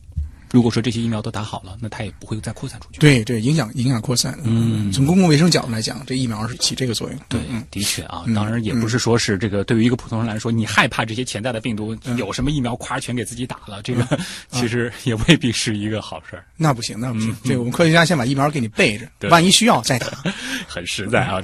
[0.51, 2.99] 如果说这些疫苗都打好了，那他也不会再扩散出去。
[2.99, 4.35] 对对，影响影响扩散。
[4.45, 7.19] 嗯从公共卫生角度来讲，这疫苗是起这个作用。
[7.29, 14.19] 对嗯，的确啊，当然也不是说是这个对于一个普通人来说，你害怕这些潜在的病毒，有什么疫苗夸全给自己打了，这个
[14.51, 17.37] 其实也未必是一个好事儿，那不行，那不行。
[17.45, 20.07] 这个我们科学家先把疫苗给你备着万一需要再打。
[20.67, 21.43] 很实在啊。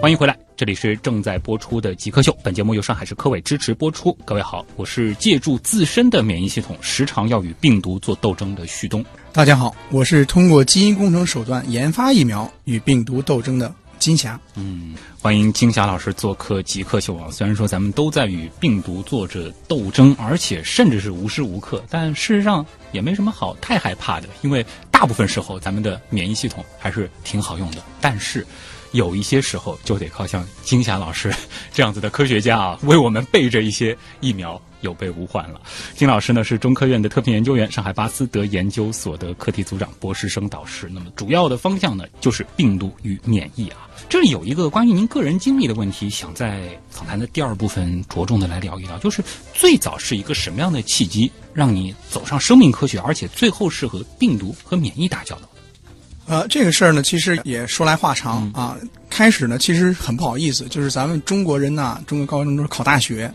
[0.00, 4.16] 欢迎回来，这里是正在播出的《极客秀》，本节目由上海市科委支持播出。
[4.24, 9.04] 各位好，我是借助自身的免疫系统，时常要与病毒做斗争的旭东。
[9.32, 14.38] 大家好，我是通过基因工程手段研发疫苗与病毒斗争的金霞。
[14.54, 17.28] 嗯，欢迎金霞老师做客《极客秀》啊。
[17.32, 27.78] 虽然说咱们都在与病毒做着斗争，而且甚至是无时无刻，但事实上也没什么好太害怕的，因为大部分时候咱们的免疫系统还是挺好用的。
[28.00, 28.46] 但是
[28.92, 31.34] 有一些时候就得靠像金霞老师
[31.72, 34.60] 这样子的科学家啊，为我们备着一些疫苗。
[34.82, 35.60] 有备无患了。
[35.94, 40.90] 金老师呢是中科院的特聘研究员，上海巴斯德研究所的课题组长、博士生导师。
[40.92, 43.88] 那么主要的方向呢就是病毒与免疫啊。
[44.08, 49.22] 这里有一个关于您个人经历的问题，想在访谈的第二部分着重的来聊一聊，就是
[49.54, 55.48] 最早是一个什么样的契机让你走上生命科学，而且最后是和病毒和免疫打交道？
[56.26, 58.76] 呃，这个事儿呢，其实也说来话长、啊。
[59.10, 63.32] 开始呢，其实很不好意思，就是咱们中国人呐，中国高中都是考大学，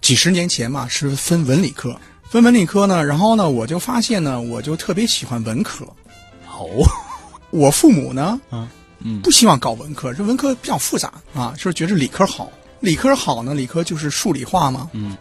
[0.00, 1.94] 几十年前嘛是分文理科，
[2.30, 5.84] 分文理科呢，然后呢，我就发现呢，我就特别喜欢文科。
[6.46, 6.66] 哦，
[7.50, 8.66] 我父母呢，嗯
[9.00, 12.50] 嗯不希望搞文科，这文科比较复杂啊，就是觉得理科好。
[12.80, 14.88] 理科好呢，理科就是数理化嘛。
[14.92, 15.16] 嗯，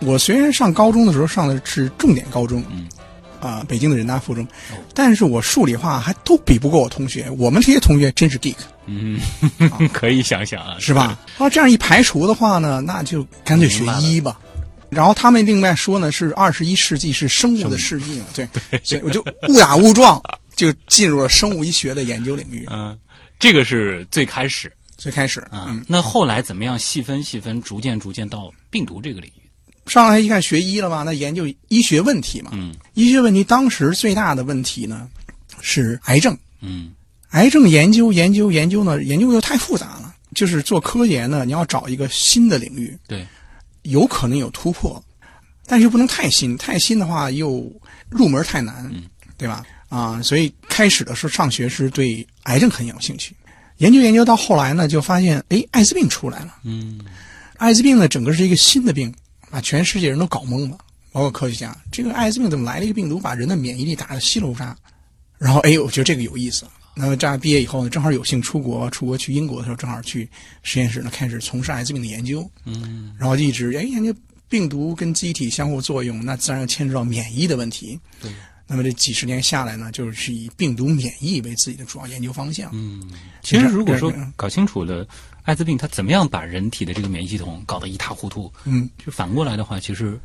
[0.00, 2.86] 我虽然上高中的时候上的是重点高中，嗯，
[3.40, 4.46] 啊、北京的人大附中，
[4.94, 7.28] 但是我数理化还都比不过我同学。
[7.38, 9.18] 我们这些同学真是 geek，嗯，
[9.92, 11.18] 可以想想啊，是吧？
[11.28, 14.38] 然后这样一排除的话呢，那就干脆学医吧。
[14.90, 18.48] 然后他们另外说呢，是二十一世纪是生物的世纪嘛，对，
[18.82, 20.20] 所以我就误打误撞
[20.56, 22.66] 就进入了生物医学的研究领域。
[22.70, 22.98] 嗯，
[23.38, 25.66] 这个是最开始最开始，啊。
[25.68, 29.39] 嗯，那后来怎么样细分细分，逐渐逐渐到病毒这个领域？
[29.90, 32.52] 上来一看学医了嘛，那研究医学问题嘛。
[32.54, 32.72] 嗯。
[32.94, 35.08] 医学问题当时最大的问题呢
[35.60, 36.92] 是癌症，嗯。
[37.30, 40.14] 癌症研究研究研究呢，研究又太复杂了。
[40.32, 43.26] 就是做科研呢，你要找一个新的领域，对，
[43.82, 45.02] 有可能有突破，
[45.66, 47.68] 但是又不能太新，太新的话又
[48.08, 49.02] 入门太难，嗯。
[49.36, 49.64] 对吧？
[49.88, 53.34] 啊，所以开始的时候上学时对癌症很有兴趣，
[53.78, 56.54] 研究研究到后来呢，就发现哎，艾滋病出来了。
[56.62, 57.00] 嗯。
[57.56, 59.12] 艾滋病呢，整个是一个新的病，
[59.50, 60.78] 把全世界人都搞懵了，
[61.12, 61.76] 包括科学家。
[61.90, 64.64] 这个艾滋病怎么来了一个病毒，把人的免疫力打得稀里糊涂？
[65.38, 66.66] 然后哎，我觉得这个有意思。
[66.94, 70.28] 那么这样毕业以后呢，正好有幸出国，出国去英国的时候，正好去
[70.62, 72.48] 实验室呢，开始从事艾滋病的研究。
[72.64, 74.14] 嗯然后就一直哎研究
[74.48, 77.98] 病毒跟机体相互作用，那自然要牵扯到免疫的问题。
[78.20, 78.30] 对。
[78.66, 82.70] 那么这几十年下来呢，就是以病毒免疫为自己的主要研究方向。
[82.72, 83.02] 嗯。
[83.42, 85.06] 其实如果说搞清楚了
[85.42, 90.18] 艾滋病它怎么样把人体的这个免疫系统搞得一塌糊涂，嗯，就反过来的话，其实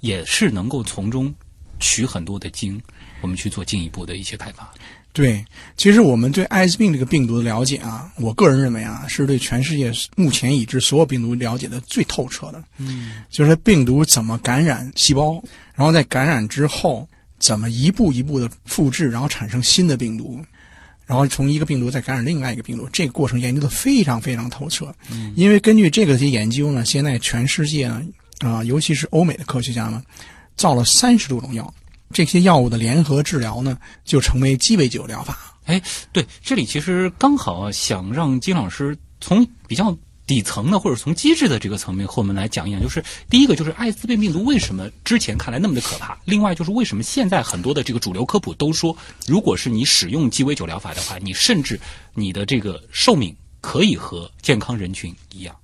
[0.00, 1.32] 也是能够从中
[1.80, 2.80] 取很多的经，
[3.20, 4.72] 我们去做进一步的一些开发。
[5.14, 5.44] 对，
[5.76, 12.64] 其实我们对艾滋病这个病毒的了解啊，我个人认为啊，是对全世界目前已知所有病毒了解的最透彻的。
[12.78, 15.34] 嗯就是病毒怎么感染细胞，
[15.74, 17.06] 然后在感染之后
[17.38, 20.42] 怎么一步一步的复制，然后产生新的病毒，
[21.06, 24.94] 然后从一个病毒再感染另外一个病毒，这个过程研究的非常非常透彻。
[25.10, 28.02] 嗯因为根据这个些研究呢，现在全世界呢
[28.40, 30.02] 啊、尤其是欧美的科学家们，
[30.56, 31.72] 造了三十多种药，
[32.12, 35.38] 这些药物的联合治疗呢，就成为鸡尾酒疗法。
[35.64, 35.80] 哎
[36.12, 51.78] 对，这里其实刚好啊，想让金老师从比较底层的或者从机制的这个层面和我们来讲一讲，就是第一个就是艾滋病病毒为什么之前看来那么的可怕，另外就是为什么现在很多的这个主流科普都说，如果是你使用鸡尾酒疗法的话，你甚至
[52.14, 55.54] 你的这个寿命可以和健康人群一样。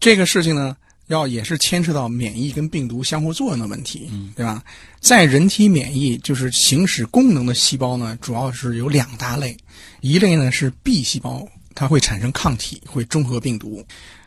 [0.00, 0.76] 这个事情呢，
[1.06, 4.64] 要也是牵扯到免疫跟病毒相互作用的问题，对吧？
[5.00, 9.56] 在人体免疫就是行使功能的细胞呢，主要是有两大类，
[10.00, 13.82] 一类呢是 B 细胞，它会产生抗体，会中和病毒；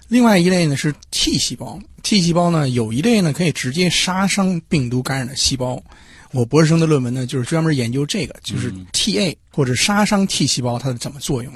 [0.08, 5.82] 另外一类呢是 T 细胞，T 细胞呢有一类呢可以直接杀伤病毒感染的细胞。
[6.32, 11.54] 我博士生的论文呢，就是专门研究这个，就是 TA 或者杀伤 T 细胞它的怎么作用。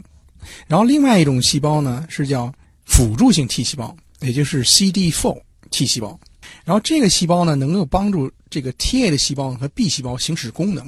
[0.67, 2.53] 然后另外一种细胞呢是叫
[2.85, 5.37] 辅助性 T 细胞，也就是 CD4
[5.69, 6.17] T 细胞。
[6.63, 10.85] 然后这个细胞呢，能够帮助这个 TA 的细胞和 B 细胞行使功能。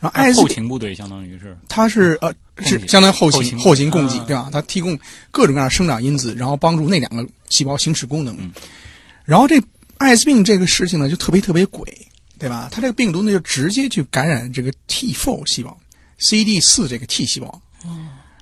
[0.00, 4.48] 然后艾后勤部队相当于是，它是呃是相当于后勤后勤供给啊对吧？
[4.52, 4.98] 它提供
[5.30, 8.36] 各种各样的生长因子，然后帮助那两个细胞行使功能。
[8.38, 8.50] 嗯
[9.24, 9.62] 然后这
[9.98, 11.86] 艾滋病这个事情呢，就特别特别鬼，
[12.38, 12.68] 对吧？
[12.72, 15.78] 它这个病毒呢，就直接去感染这个 T4 细胞
[16.18, 17.60] ，CD 四这个 T 细胞，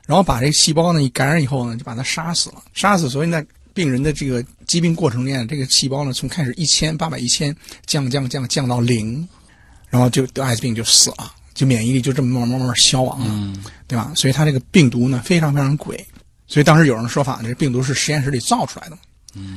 [0.07, 3.45] 然后把这个细胞呢一感染以后呢，就把它杀死了，杀死，所以呢。
[3.75, 7.55] 病人的这个疾病过程中间，这个细胞呢，从开始一千八百一千
[7.87, 9.29] 降降降降到零，
[9.89, 13.27] 然后就得艾滋病就死了，就免疫力就这么慢慢慢慢消亡了。
[13.29, 14.13] 嗯对吧？
[14.15, 15.99] 所以它这个病毒呢非常非常诡，
[16.47, 18.99] 所以当时有人说法，这病毒是实验室里造出来的，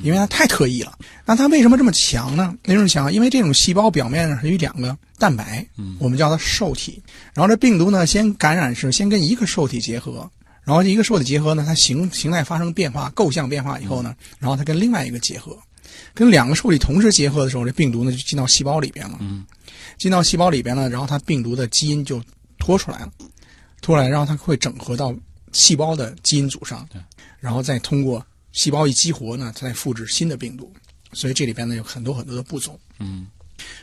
[0.03, 0.97] 因为它太特异了。
[1.25, 2.55] 那它为什么这么强呢？
[2.67, 3.11] 为什么强？
[3.11, 5.67] 因为这种细胞表面上是有两个蛋白，
[5.99, 7.03] 我们叫它受体。
[7.33, 10.31] 然后这病毒呢先感染是先跟一个受体结合，
[10.63, 15.57] 然后一个受体结合呢，它形形态发生变化、构象变化以后呢，然后它跟另外一个结合，
[16.13, 19.17] 跟两个受体同时结合的时候，这病毒呢就进到细胞里边了。
[19.19, 19.43] 嗯，
[20.01, 22.19] 进到细胞里边呢，然后它病毒的基因就
[22.57, 23.11] 脱出来了，
[23.83, 25.15] 脱出来，然后它会整合到
[25.51, 26.99] 细胞的基因组上对，
[27.39, 30.73] 然后再通过细胞一激活呢，它再复制新的病毒。
[31.13, 32.79] 所以这里边呢有很多很多的步骤。
[32.97, 33.27] 嗯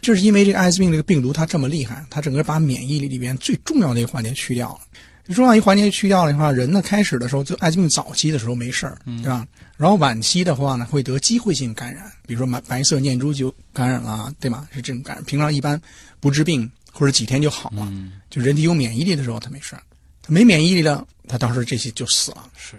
[0.03, 4.81] 就是因为这个艾滋病这个病毒它这么厉害，它整个把免疫力里边最重要的一个环节去掉了。
[5.25, 9.47] 最重要一环节去掉了的话，人呢开始的时候就艾滋病早期的时候没事儿，对吧？
[9.77, 14.67] 然后晚期的话呢会得机会性感染，比如说白白色念珠就感染了，对吧？
[14.73, 15.79] 是这种感染，平常一般
[16.21, 17.87] 不治病或者几天就好了。
[17.91, 19.83] 嗯，就人体有免疫力的时候他没事儿，
[20.23, 22.49] 他没免疫力了，他当时这些就死了。
[22.57, 22.77] 是，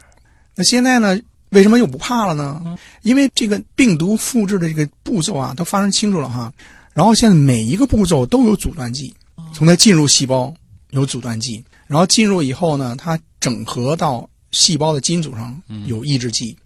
[0.55, 2.77] 那现在呢，为什么又不怕了呢？
[3.03, 6.53] 因为这个病毒复制的这个步骤啊，都发生清楚了哈。
[6.93, 9.13] 然后现在每一个步骤都有阻断剂，
[9.53, 10.53] 从它进入细胞
[10.89, 16.57] 有阻断剂，然后进入以后呢，它整合到细胞的基因组上有抑制剂，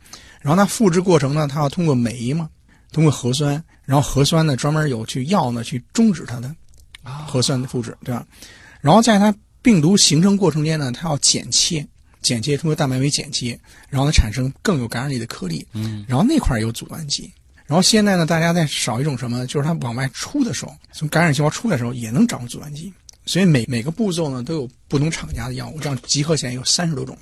[0.41, 2.49] 然后它复制过程呢，它要通过酶嘛，
[2.91, 6.55] 通过核酸，然后核酸呢专门有去药呢去终止它的
[7.33, 8.23] 核酸的复制，对吧？
[8.79, 11.83] 然后在它病毒形成过程间呢，它要剪切，
[12.21, 17.31] 剪切通过蛋白酶剪切，然后呢产生更有感染力的颗粒，嗯，然后那块儿有阻断剂。
[17.65, 22.93] 然后现在呢，大家在少一种什么，就是它往外出的时候，从感染细胞出来的时候也能找阻断剂。
[23.25, 27.17] 所以每每个步骤呢都有不同厂家的药物，这样集合起来有三十多种。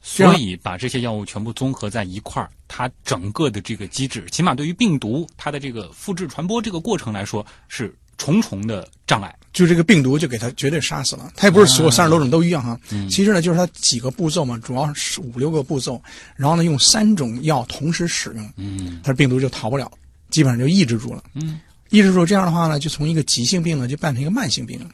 [0.00, 9.34] 所以把这些药物全部综合在一块儿，它整个的这个机制，起码对于病毒它的这个复制传播这个过程来说，是重重的障碍。
[9.50, 11.32] 就这个病毒就给它绝对杀死了。
[11.34, 12.78] 它也不是所有三十多种都一样哈，
[13.10, 16.00] 其实呢就是它几个步骤嘛，主要是五六个步骤，
[16.36, 19.90] 然后呢用三种药同时使用，嗯它的病毒就逃不了，
[20.30, 21.24] 基本上就抑制住了。
[21.34, 24.86] 嗯，抑制住这样的话呢，就从一个急性病呢就变成一个慢性病了，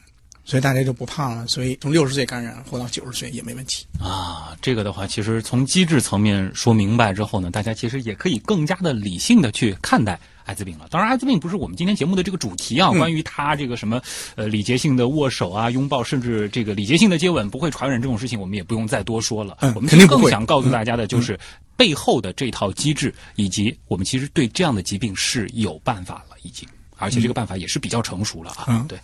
[0.45, 1.45] 所以大家就不怕了。
[1.45, 3.85] 所以从六十岁感染活到九十岁也没问题。
[3.99, 10.87] 啊，这个的话，其实从机制层面说明白之后呢，大家其实也可以更加的理性的去看待艾滋病了。
[10.89, 14.01] 当然，艾滋病不是我们今天节目的这个主题啊，关于它这个什么
[14.35, 19.57] 呃礼节性的握手啊、拥抱，甚至这个礼节性的接吻不会传染这种事情，我们也不用再多说了。
[19.61, 21.37] 嗯我们肯定更想告诉大家的就是
[21.75, 28.65] 背后的这套机制，以及我们其实对这样的疾病是有办法了，已经，而且这个办法也是比较成熟了啊。
[28.67, 28.97] 嗯对。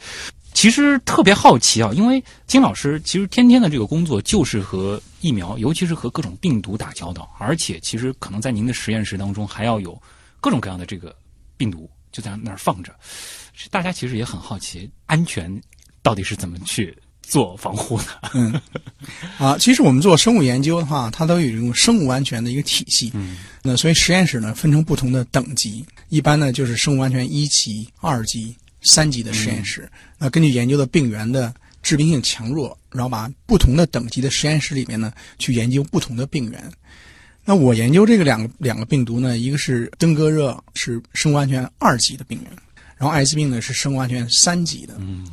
[0.53, 9.99] 其实特别好奇啊，因为金老师其实天天的这个工作就是和疫苗，尤其是和各种病毒打交道，而且其实可能在您的实验室当中还要有
[10.41, 11.15] 各种各样的这个
[11.61, 12.91] 病毒就在那儿放着，
[13.69, 15.61] 大家其实也很好奇，安全
[16.01, 18.61] 到底是怎么去做防护的？
[19.37, 23.11] 啊，其实我们做生物研究的话，它都有一种生物安全的一个体系。
[23.13, 29.87] 嗯，那所以实验室呢分成不同的等级，一般呢就是生物安全一级、二级、三级的实验室。
[30.17, 36.71] 那根据研究的病原的致病性强弱，然后把不同的等级的实验室里面呢去研究不同的病原。
[37.43, 42.51] 那我研究这个两个两个病毒呢，一个是登革热是生物安全二级的病原，
[42.97, 44.95] 然后艾滋病呢是生物安全三级的。
[44.99, 45.27] 嗯，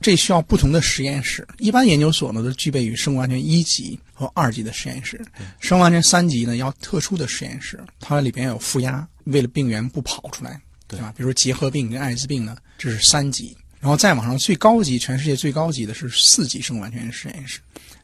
[0.00, 1.46] 这需要不同的实验室。
[1.58, 5.24] 一般研究所呢都具备于生物安全一级和二级的实验室，
[5.60, 11.14] 生物安全三级呢要特殊的实验室，它里边有负压，为了病源不跑出来，对吧？
[11.16, 17.60] 比如说结核病跟艾滋病呢，这是三级，然后再往上最高级，全世界最高级的是四级生物安全实验室，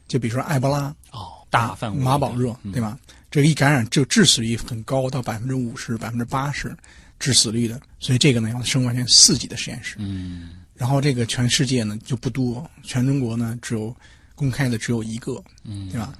[0.07, 2.97] 就比如说埃博拉、哦，大范围的马宝热，嗯对吧？
[3.33, 6.71] 这个一感染就致死率很高，到百分之五十、百分之八十
[7.17, 9.95] 致死率的，所以这个呢要生物安全四级的实验室。
[9.97, 13.95] 嗯然后这个全世界呢就不多，全中国呢只有
[14.35, 16.13] 公开的只有一个，嗯，对吧？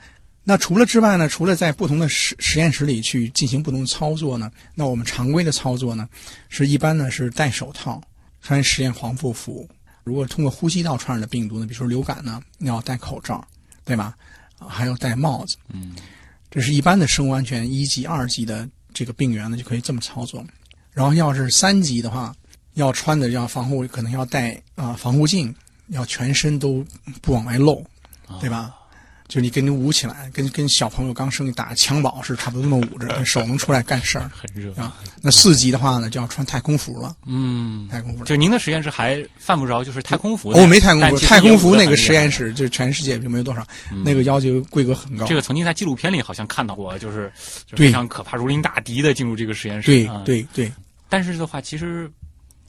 [0.44, 6.10] 那除了之外呢，除了在不同的实实验室里去进行不同的操作呢，那我们常规的操作呢，
[6.50, 8.02] 是一般呢是戴手套，
[8.42, 9.70] 穿实验防护服。
[10.04, 13.48] 如果通过呼吸道传染的病毒呢，比如说流感呢，你要戴口罩，
[13.86, 14.16] 对吧？
[14.58, 15.58] 啊还要戴帽子。
[15.70, 15.94] 嗯，
[16.54, 20.46] 这是一般的生物安全一级、二级的这个病源呢，就可以这么操作。
[20.92, 22.32] 然后要是三级的话，
[22.76, 25.52] 要穿的要防护，可能要戴啊、防护镜，
[25.88, 26.86] 要全身都
[27.24, 27.84] 不往外露，
[28.40, 28.72] 对吧？
[29.34, 34.96] 就你跟你捂起来，跟跟小朋友刚生打襁褓是差不多那么捂着，手能出来干事儿很热啊。
[35.24, 38.24] 那四级的话呢，就要穿太空服了，嗯，太空服。
[38.26, 43.66] 就您的实验室还犯不着就是太空服，哦我没太空服，太空服那个实验室就全世界就没有多少，
[44.06, 45.26] 那个要求规格很高。
[45.26, 47.34] 这个曾经在纪录片里好像看到过，就是
[47.76, 49.88] 非常可怕、如临大敌的进入这个实验室。
[49.88, 50.22] 对啊、。
[50.24, 50.72] 对对，
[51.10, 52.08] 但是的话，其实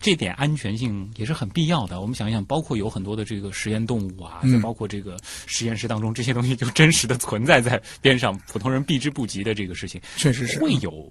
[0.05, 2.03] 这点安全性也是很必要的。
[2.03, 10.59] 我们想一想，包括有很多的这个实验动物啊，包括这个实验室当中这些东西就真实的存在在边上，普通人避之不及的这个事情，确实是。
[10.59, 11.11] 会有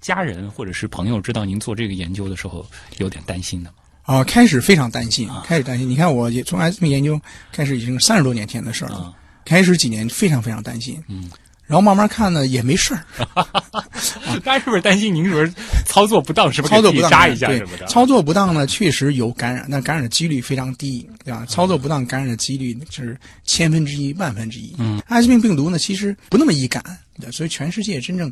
[0.00, 2.66] 家人或者是朋友知道您做这个研究的时候
[2.96, 3.76] 有点担心的吗？
[4.04, 5.86] 啊，开始非常担心，开始担心。
[5.86, 7.20] 你看，我也从艾滋病研究
[7.52, 8.96] 开始已经三十多年前的事儿了。
[8.96, 9.14] 啊
[9.44, 11.28] 开始几年非常非常担心，嗯，
[11.72, 13.02] 然后慢慢看呢也没事儿，
[14.44, 15.50] 大家是不是担心您是不是
[15.86, 17.86] 操作不当，是不是操作不当对什么的？
[17.86, 21.46] 操作不当呢，确实有感染，但感染的几率非常低，对吧？
[21.46, 24.76] 操作不当感染的几率是千分之一、万分之一。
[24.76, 26.84] 嗯，艾滋病病毒呢，其实不那么易感，
[27.18, 28.30] 对所以全世界真正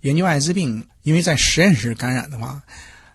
[0.00, 2.60] 研究艾滋病，因为在实验室感染的话，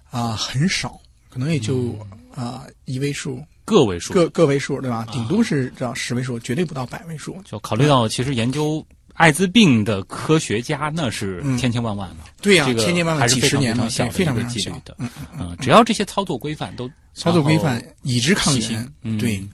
[0.09, 0.97] 啊、很少，
[1.29, 1.99] 可能也就
[2.33, 5.05] 啊、一位数、个位数，个个位数，对吧？
[5.11, 7.37] 顶多是到十位数，绝对不到百位数。
[7.43, 8.85] 就考虑到其实研究
[9.19, 14.95] 艾滋病的科学家那是千千万万嘛，对呀、这个千千万万还是非常几十年嘛，非常小的对非常一个非常小几率的。
[14.99, 19.45] 嗯，嗯，只要这些操作规范都操作规范已知抗原，嗯对。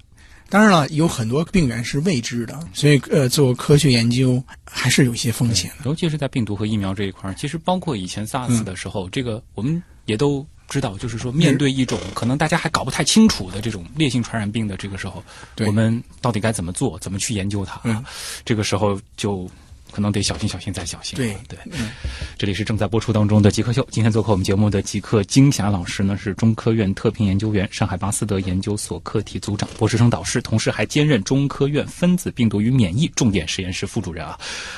[0.47, 5.85] 当然了，有很多病原是未知的，所以呃，做科学研究还是有一些风险的。
[5.85, 15.23] 尤其是在病毒和疫苗这一块儿，其实包括以前 SARS 的时候，这个我们也都知道，就是说面对一种可能大家还搞不太清楚的这种烈性传染病的这个时候，
[15.65, 17.79] 我们到底该怎么做，怎么去研究它？
[17.83, 18.03] 嗯
[18.43, 19.49] 这个时候就
[19.95, 21.15] 可能得小心、小心再小心。
[21.15, 21.89] 对对，嗯
[22.37, 23.87] 这里是正在播出当中的极客秀。
[23.89, 34.37] 今天做客我们节目的极客金霞老师呢，是中科院特聘研究员、上海巴斯德研究所课题组长、博士生导师，同时还兼任中科院分子病毒与免疫重点实验室副主任啊。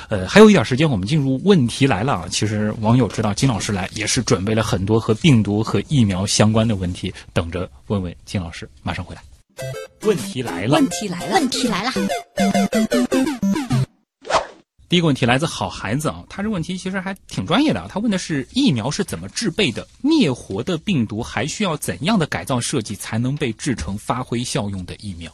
[0.09, 2.27] 呃，还有一点时间，我们进入问题来了啊。
[2.29, 8.69] 其实网友知道金老师来，也是准备了很多和病毒和疫苗相关的问题，等着问问金老师。
[8.83, 9.21] 马上回来。
[10.03, 11.91] 问题来了，问题来了，问题来了，
[14.89, 17.87] 第一个问题来自好孩子啊，他这问题其实还挺专业的啊。
[17.89, 19.85] 他问的是疫苗是怎么制备的？
[20.01, 25.29] 灭活的病毒还需要怎样的改造设计才能被制成发挥效用的疫苗？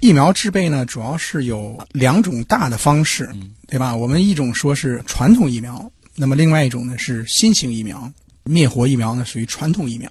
[0.00, 3.30] 疫苗制备呢，主要是有两种大的方式，
[3.68, 3.94] 对吧？
[3.94, 8.10] 我们一种说是传统疫苗，那么另外一种呢是新型疫苗。
[8.42, 10.10] 灭活疫苗呢属于传统疫苗。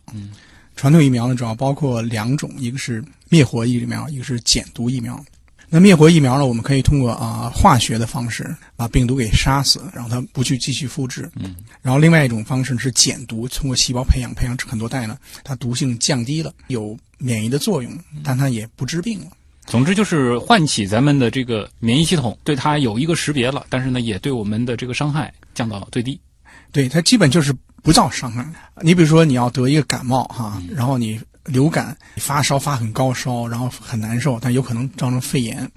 [0.78, 5.22] 传统疫苗呢主要包括两种，一个是灭活疫苗，一个是减毒疫苗。
[5.70, 11.30] 那灭活疫苗呢，我们可以通过啊、化学的方式把病毒给杀死，让它不去继续复制。
[11.36, 11.56] 嗯。
[11.82, 17.92] 然后另外一种方式是减毒，通过细胞培养，培养很多代呢，它毒性降低了，有免疫的作用，
[18.24, 19.28] 但它也不治病了。
[19.66, 26.20] 总之就是唤起咱们的这个免疫系统，对它有一个识别了，但是呢，也对我们的这个伤害降到了最低。
[26.72, 27.54] 对，它基本就是
[27.84, 28.44] 不造伤害。
[28.82, 31.20] 你比如说，你要得一个感冒哈，然后你
[31.50, 35.70] 流感、发烧发很高烧，然后很难受，但有可能造成肺炎。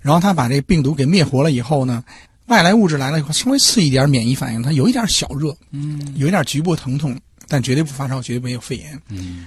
[0.00, 2.04] 然后他把这个病毒给灭活了以后呢，
[2.46, 7.18] 外来物质来了以后，稍微刺激一点免疫反应，它有一点小热，嗯，有一点局部疼痛，
[7.48, 9.46] 但绝对不发烧，绝对没有肺炎，嗯，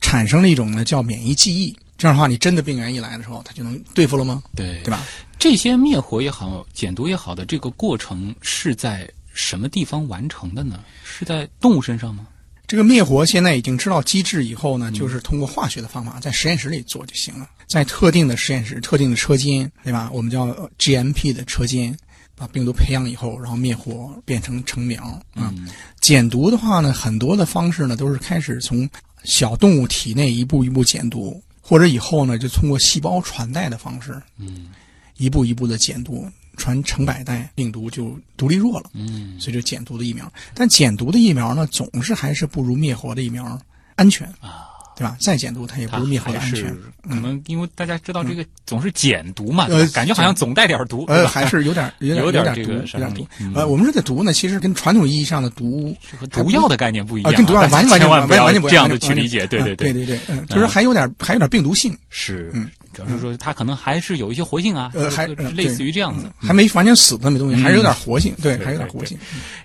[0.00, 1.76] 产生了一种呢叫免疫记忆。
[1.98, 4.42] 这样的话，你真的病源一来的时候，它就能对付了吗？
[4.56, 5.04] 对对吧？
[5.38, 10.80] 这些灭活也好，减毒也好的这个过程是在什么地方完成的呢？
[11.04, 12.26] 是在动物身上吗？
[12.68, 20.10] 这个灭活现在已经知道机制以后呢，就是通过化学的方法在实验室里做就行了，在特定的实验室、特定的车间，对吧？
[20.12, 21.96] 我们叫呃 GMP 的车间，
[22.34, 25.02] 把病毒培养以后，然后灭活变成成苗
[25.32, 25.52] 啊。
[25.98, 28.86] 减毒的话呢，很多的方式呢都是开始从
[29.24, 34.68] 小动物体内一步一步减毒，或者以后呢就通过细胞传代的方式，嗯，
[35.16, 38.90] 一步一步的减毒，传成百代，病毒就独立弱了。
[38.92, 40.30] 嗯，所以就减毒的疫苗。
[40.52, 43.58] 但减毒的疫苗呢，总是还是不如灭活的疫苗
[43.94, 45.16] 安全啊，对吧？
[45.18, 46.76] 再减毒它也不如灭活的安全。
[47.08, 59.76] 可能因为大家知道这个总是减毒嘛，呃感觉好像总带点毒，呃，还是有点 有点有点点毒，这个有点毒呃，我们说的毒呢，其实跟传统意义上的毒和毒药的概念不一样啊，跟毒药完完全千万不要完全不一这样的去理解，对啊对。
[59.76, 62.68] 对对对，嗯，就是还有点还有点病毒性，是，嗯
[62.98, 66.28] 主要是说它可能还是有一些活性啊，呃，还类似于这样子。
[66.36, 69.16] 还没完全死的那么东西，还是有点活性，对，还有点活性。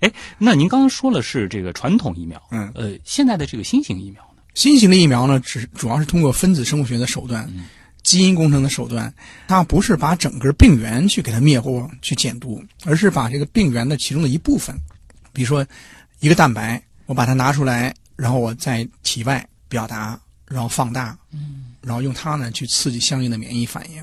[0.02, 4.44] 哎，那您刚刚说了是这个传统疫苗，嗯呃，现在的这个新型疫苗呢？
[4.54, 7.52] 新型的疫苗呢，只主要是通过分子生物学的手段、
[8.04, 9.12] 基因工程的手段，
[9.48, 14.76] 它不是把整个病原去给它灭活、去减毒，而是把这个病原的其中的一部分，
[15.32, 15.66] 比如说
[16.20, 21.18] 一个蛋白，我把它拿出来，然后我在体外表达，然后放大，
[21.84, 23.98] 然后用它呢去刺激相应的免疫反应，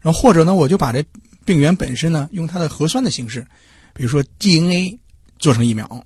[0.00, 1.04] 然后或者呢，我就把这
[1.44, 3.46] 病原本身呢用它的核酸的形式，
[3.92, 4.98] 比如说 DNA
[5.38, 6.04] 做成疫苗，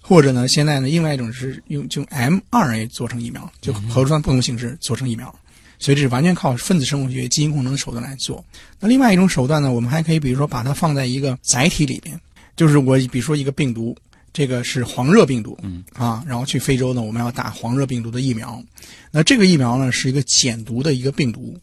[0.00, 5.32] 或者呢，现在呢，另外一种是用就 mRNA 做成疫苗，就核酸不同形式做成疫苗，
[5.78, 8.44] 所以这是完全靠分子生物学、基因工程的手段来做。
[8.80, 12.18] 那另外一种手段呢，我们还可以比如说把它放在一个载体里边，
[12.56, 13.96] 就是我比如说一个病毒，
[14.32, 15.84] 这个是黄热病毒，嗯。
[15.92, 18.62] 啊，然后去非洲呢，我们要打黄热病毒的疫苗，
[19.10, 21.58] 那这个疫苗呢是一个减毒的一个病毒，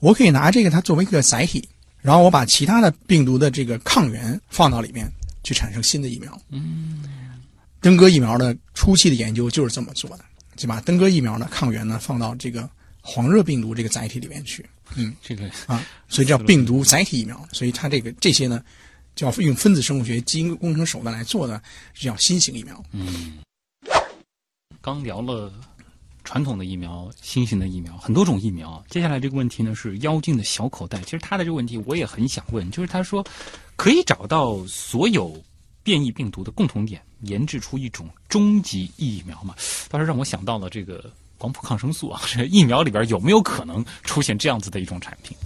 [0.00, 1.68] 我可以拿这个它作为一个载体，
[2.00, 5.10] 然后我把其他的病毒的这个抗原放到里面
[5.42, 6.40] 去产生新的疫苗。
[6.50, 7.02] 嗯。
[7.80, 12.70] 登革疫苗的初期的研究就是这么做的，就把登革疫苗的抗原呢放到这个
[13.00, 14.64] 黄热病毒这个载体里面去，
[14.94, 15.12] 嗯。
[15.20, 17.44] 这个啊，所以叫病毒载体疫苗。
[17.50, 18.62] 所以它这个这些呢，
[19.14, 21.62] 叫用分子生物学、基因工程手段来做的，
[21.94, 22.82] 是叫新型疫苗。
[22.92, 23.38] 嗯
[24.80, 25.52] 刚聊了
[26.24, 28.82] 传统的疫苗、新型的疫苗，很多种疫苗。
[28.88, 31.00] 接下来这个问题呢是妖精的小口袋。
[31.02, 33.24] 其实他的这个问题我也很想问，就是他说
[33.76, 35.40] 可以找到所有
[35.82, 39.54] 变异病毒的共同点，研制出一种终极疫苗嘛？
[39.88, 45.36] 倒是让我想到了这个广谱抗生素啊，这 疫苗里边有没有可能出现这样子的一种产品？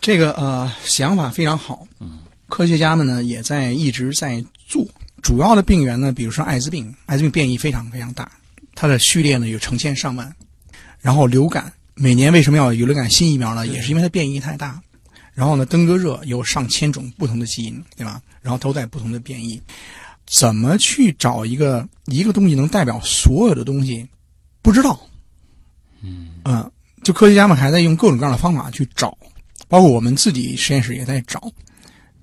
[0.00, 2.18] 这个呃想法非常好，嗯，
[2.48, 4.86] 科学家们呢也在一直在做。
[5.22, 8.30] 主要的病源呢，比如说艾滋病，艾滋病变异非常非常大，
[8.74, 10.34] 它的序列呢有成千上万。
[11.00, 13.66] 然后流感，每年为什么要有流感新疫苗呢？
[13.66, 14.80] 也是因为它变异太大。
[15.34, 18.20] 然后呢，登革热有上千种不同的基因，对吧？
[18.42, 19.60] 然后都在不同的变异。
[20.26, 24.06] 怎么去找一个一个东西能代表所有的东西？
[24.62, 24.98] 不知道。
[26.02, 26.70] 嗯
[27.02, 29.16] 就科学家们还在用各种各样的方法去找，
[29.68, 31.50] 包括我们自己实验室也在找。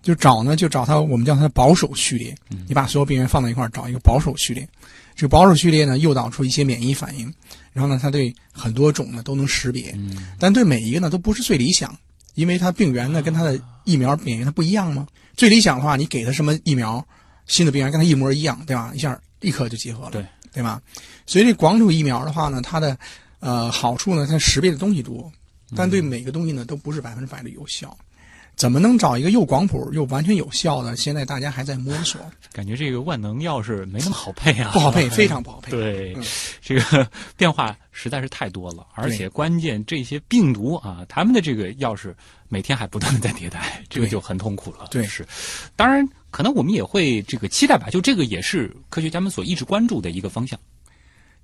[0.06, 2.38] 就找呢，就找它，我们叫它保守序列。
[2.68, 4.70] 你把所有病原放在一块儿，找一个保守序列。
[5.16, 7.34] 这个保守序列呢，诱导出一些免疫反应，
[7.74, 9.98] 然后呢，它对很多种呢都能识别，
[10.38, 11.98] 但对每一个呢都不是最理想，
[12.36, 15.08] 因为它病原呢跟它的疫苗免疫它不一样嘛。
[15.36, 17.04] 最理想的话，你给它什么疫苗，
[17.48, 18.92] 新的病原跟它一模一样，对吧？
[18.94, 20.80] 一下立刻就结合了，对对吧？
[21.26, 22.96] 所以这广谱疫苗的话呢，它的
[23.40, 25.32] 呃好处呢，它识别的东西多，
[25.76, 27.98] 但对每个东西呢都不是百分之百的有效。
[28.56, 30.96] 怎么能找一个又广谱又完全有效的？
[30.96, 32.20] 现在大家还在摸索，
[32.52, 35.72] 感觉这个万能钥匙没那么好配啊，不好配，非常不好配。
[35.72, 36.24] 对，嗯
[36.62, 42.14] 这个变化实在是太多了，而且关键这些病毒啊，他们的这个钥匙
[42.48, 44.88] 每天还不断的在迭代，这个就很痛苦了。
[44.90, 45.26] 对是，
[45.76, 50.58] 当然可能我们也会这个期待吧，就这个也是科学家们所一直关注的一个方向。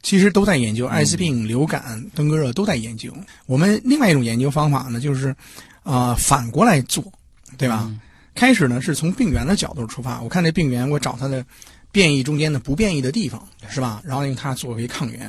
[0.01, 3.13] 其实都在研究艾滋病、流感、登革热都在研究。
[3.45, 5.35] 我们另外一种研究方法呢，就是
[5.83, 7.03] 呃反过来做，
[7.57, 7.91] 对吧？
[8.33, 11.45] 开始呢是从病原的角度出发，我看这病原，我找它的
[11.91, 14.01] 变异中间的不变异的地方，是吧？
[14.05, 15.19] 然后用它作为抗原。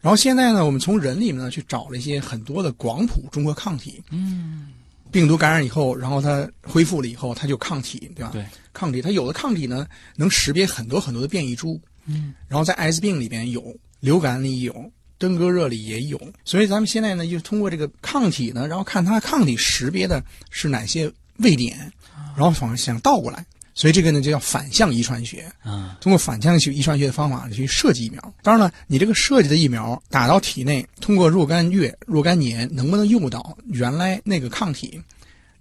[0.00, 4.02] 然后现在呢，我们从人里面呢去找了一些很多的广谱中和抗体。
[4.10, 4.68] 嗯，
[5.10, 8.30] 病毒感染以后，然后它恢复了以后，它就抗体，对吧？
[8.32, 9.86] 对，抗体它有的抗体呢
[10.16, 11.78] 能识别很多很多的变异株。
[12.06, 13.62] 嗯，然后在艾滋病里边有，
[14.00, 21.92] 流感里有，登革热里也有，所以咱们现在呢，就通过这个抗体呢，然后看它抗体识别的是哪些位点，
[22.36, 23.44] 然后想想倒过来，
[23.74, 25.50] 所以这个呢就叫反向遗传学。
[25.62, 28.34] 啊，通过反向遗传学的方法去设计疫苗。
[28.42, 35.00] 当然了，你这个设计的疫苗打到体内，通过若干月、若干年，能不能诱导原来那个抗体，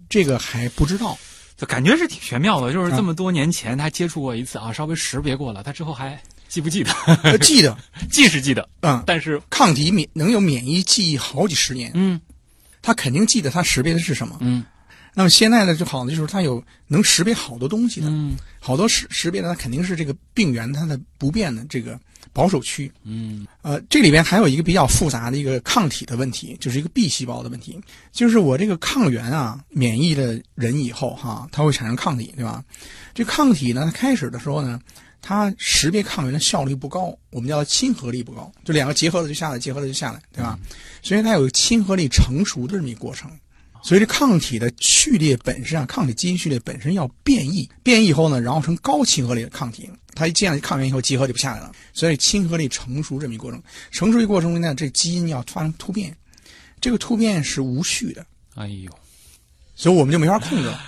[0.08, 1.18] 这个还不知道。
[1.58, 6.18] 就感觉是挺玄妙的，就是啊这么多年前他接触过一次啊，稍微识别过了，他之后还
[6.50, 6.92] 记不记得？
[7.24, 7.78] 呃记得，
[8.12, 12.20] 记是记得，嗯，但是抗体免能有免疫记忆好几十年，嗯。
[12.82, 14.38] 他肯定记得他识别的是什么。
[14.42, 14.64] 嗯。
[15.14, 18.36] 那么现在呢，就好的就是它有能识别好多东西的，嗯。
[18.60, 22.00] 好多识识别的，它肯定是这个病原它的不变的这个
[22.32, 22.92] 保守区。
[23.04, 23.46] 嗯。
[23.62, 27.78] 呃，这里边还有一个比较复杂的一个抗体的问题，就是一个 B 细胞的问题，
[28.12, 32.64] 就是我这个抗原啊，免疫的人以后哈，它会产生抗体，对吧？
[33.14, 34.80] 这抗体呢，它开始的时候呢，
[35.22, 40.58] 它识别抗原的效率不高，我们叫它亲和力不高，就两个结合了就下来，结合了就下来，对吧？
[41.02, 43.30] 所以它有亲和力成熟的这么一个过程。
[43.82, 51.72] 所以这抗体的序列本身啊，抗体基因序列本身要变异，变异以后呢，然后成高亲和力的抗体，它一建了抗原以后，结合就不下来了。
[51.94, 56.14] 所以亲和力成熟这么一个过程，成熟一个过程中呢，这基因要发生突变，
[56.82, 58.92] 这个突变是无序的，哎呦，
[59.76, 60.82] 所以我们就没法控制了。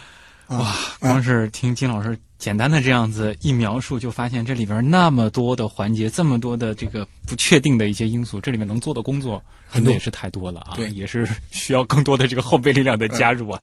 [0.51, 10.51] 哇，光是听金老师简单的这样子一描述，就发现这里边那么多的环节，这么多的这个不确定的一些因素，这里面能做的工作很多也是太多。
[10.51, 13.59] 了啊，对也是需要更多的这个后备力量的加入啊。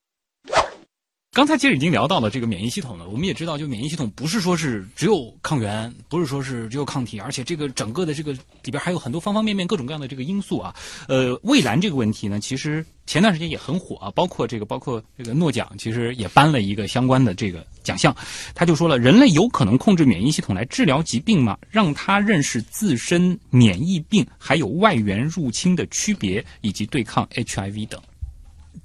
[1.35, 10.75] 刚才其实已经聊到了这个免疫系统了，我们也知道，就免疫系统不是说是只有抗原，不是说是只有抗体，而且这个整个的这个里边还有很多方方面面、各种各样的这个因素啊。
[11.07, 18.13] 呃，蔚蓝这个问题呢，其实前段时间也很火啊，包括这个，包括这个诺奖，其实也颁了一个相关的这个奖项。
[18.53, 21.57] 他就说了，人类有可能控制免疫系统来治疗疾病吗？
[21.71, 28.01] 让他认识自身免疫病还有外源入侵的区别，以及对抗 HIV 等。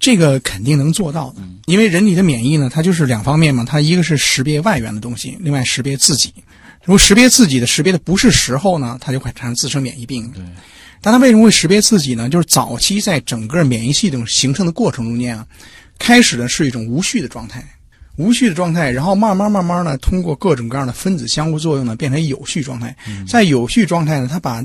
[0.04, 6.30] 这个肯定能做到的，因为人体的免疫呢，它就是两方面嘛，它一个是识别外源的东西，另外识别自己。
[6.84, 10.30] 如果识别自己的识别的不是时候呢，它就会产生自身免疫病。
[10.32, 10.44] 对，
[11.00, 12.28] 但它为什么会识别自己呢？
[12.28, 15.46] 就是早期在整个免疫系统形成的过程中间啊，
[15.98, 17.64] 开始的是一种无序的状态，
[18.16, 22.94] 无序的状态，然后慢慢慢慢呢，通过各种各样的分子相互作用呢，变成有序状态。
[23.26, 24.62] 在有序状态呢，它把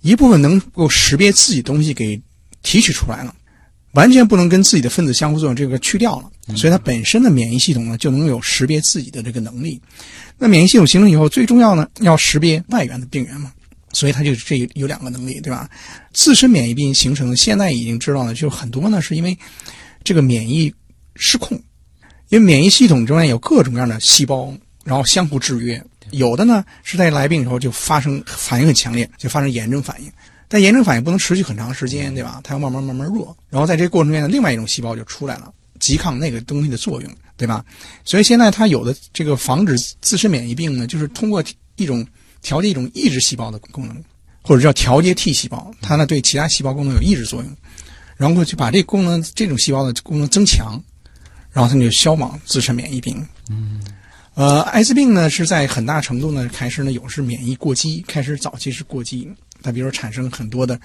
[0.00, 2.20] 一部分能够识别自己的东西给
[2.64, 3.32] 提取出来了。
[3.92, 9.80] 完全不能跟自己的分子相互作用，这个去掉了，所以它本身的免疫系统呢就能有识别自己的这个能力。
[10.36, 13.50] 那免疫系统形成以后，最重要呢要识别外源的病源嘛，
[13.92, 15.68] 所以它就这有两个能力，对吧？
[16.12, 19.36] 自身免疫病形成，现在已经知道了，就很多呢是因为
[20.04, 20.72] 这个免疫
[21.16, 21.60] 失控，
[22.28, 24.52] 因为免疫系统中间有各种各样的细胞，
[24.84, 30.12] 然后相互制约，有的呢是在来病以后就发生反应很强烈，就发生炎症反应。
[30.48, 32.40] 但炎症反应不能持续很长时间，对吧？
[32.42, 37.64] 它要慢慢慢慢弱，然后在这个过程中间呢，另外一种细胞就出来了，拮抗那个东西的作用，对吧？
[38.04, 41.44] 所以现在它有的这个防止自身免疫病呢，就是通过
[41.76, 42.06] 一种
[42.40, 44.02] 调节一种抑制细胞的功能，
[44.42, 47.56] 或者叫调节 T 细胞，它呢对其他细胞功能有抑制作用，
[48.16, 50.82] 然后就把这功能这种细胞的功能增强，
[51.50, 53.26] 然后它就消亡自身免疫病。
[53.50, 53.82] 嗯。
[54.34, 59.28] 呃，艾滋病呢是在很大程度呢开始呢有是免疫过激，开始早期是过激，
[59.62, 60.78] 它比如产生很多的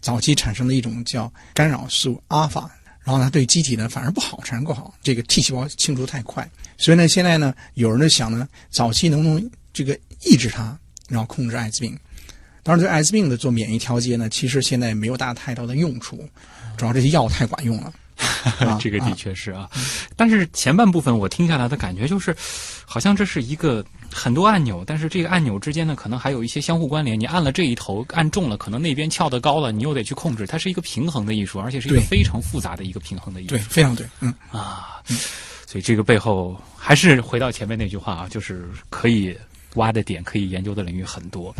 [0.00, 2.70] 早期产生的一种叫干扰素阿法，
[3.02, 10.78] 然后呢对机体呢反而不好，产生不好，这个 T 细胞清除太快，所以呢现在呢有人就想呢，早期能不能这个抑制它，
[11.08, 11.98] 然后控制艾滋病。
[12.62, 16.28] 当然，对艾滋病的做免疫调节呢，其实现在没有大太多的用处，
[16.76, 17.92] 主要这些药太管用了。
[18.60, 19.68] 啊这个的确是啊，
[20.16, 22.34] 但是前半部分我听下来的感觉就是，
[22.84, 27.18] 好像这是一个很多按钮，但是这个按钮之间呢，可能还有一些相互关联。
[27.18, 33.50] 你按了这一头，按中了，可能那边翘得高了，你又得去控制，它是一个平衡的艺术，而且是一个非常复杂的一个平衡的艺术。
[33.50, 34.32] 对，非常对，嗯。
[34.50, 35.00] 啊，
[35.66, 39.36] 所以这个背后还是回到前面那句话啊，就是可以
[39.74, 41.54] 挖的点，可以研究的领域很多。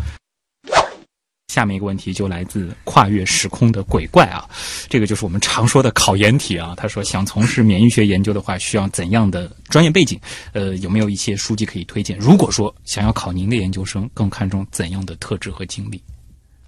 [1.51, 4.47] 下面一个问题就来自跨越时空的鬼怪啊，
[4.87, 6.73] 这个就是我们常说的考研题啊。
[6.77, 10.17] 他说，想从事免疫学研究的话，需要怎样的专业背景？
[10.53, 12.17] 呃，有没有一些书籍可以推荐？
[12.19, 16.01] 如果说想要考您的研究生，更看重怎样的特质和经历？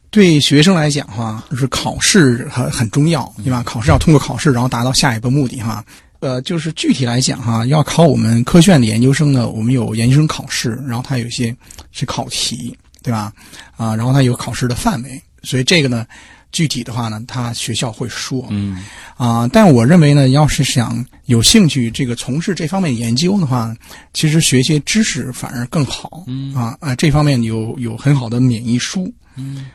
[0.09, 3.63] 对学生来讲哈，就是考试很很重要，对吧？
[3.63, 5.81] 考试要通过考试，然后达到下一步目的哈。
[6.19, 11.55] 呃，就是具体来讲哈，要考我们科学院的研究生呢，我们有研究生考试，然后它有一些
[11.91, 13.31] 是考题，对吧？
[13.77, 16.05] 啊，然后它有考试的范围，所以这个呢，
[16.51, 18.83] 具体的话呢，他学校会说，嗯
[19.17, 23.75] 啊，但我认为呢，要是想有兴趣这个从事这方面研究的话，
[24.13, 26.23] 其实学些知识反而更好。
[26.27, 29.13] 嗯啊啊，这方面有有很好的免疫书。
[29.35, 29.65] 嗯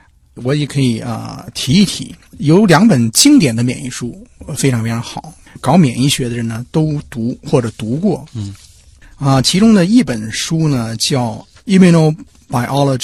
[0.45, 8.24] 我也可以啊、提一提，有两本经典的免疫书，呃非常非常好，搞免疫学的人呢都读或者读过。
[8.35, 8.55] 嗯，
[9.16, 11.33] 啊，其中的一本书呢叫
[12.49, 12.99] 《Immunobiology》，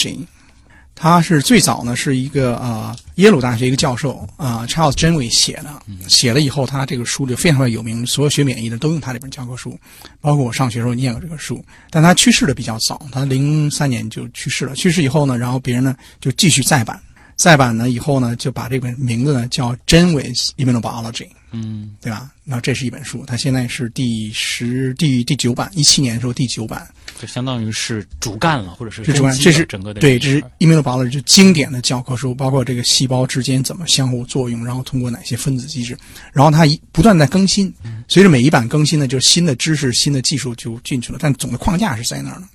[0.95, 5.71] 他是最早呢是一个呃、耶鲁大学一个教授啊、Charles Jenway 写的，
[6.09, 9.79] 写了以后他这个书就非常的有名，所有学免疫的都用他这本教科书，
[10.21, 11.65] 包括我上学时候念过这个书。
[11.91, 14.75] 但他去世的比较早，他零三年就去世了。
[14.75, 17.01] 去世以后呢，然后别人呢就继续再版，
[17.37, 21.29] 再版呢以后呢就把这本名字呢叫 Jenway's Immunobiology。
[21.55, 21.91] 嗯。
[22.01, 22.31] 对吧？
[22.45, 26.87] 那这是一本书，它现在是第十、第第九版，一七年的时候第九版，
[27.19, 35.97] 就相当于是主干了，或者是这主干这是整个的对，这是这一块 immunobiology 就经典的教科书，包括这个细胞之间怎么相互作用，然后通过哪些分子机制，
[36.33, 37.73] 然后它一不断在更新，
[38.09, 42.47] 随着每一版更新呢，就是新的知识、新的技术就进去了，但总的框架是在那儿的。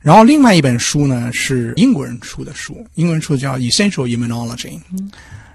[0.00, 4.78] 然后另外一本书呢是英国人出的书，英国人出的叫《Essential Immunology》，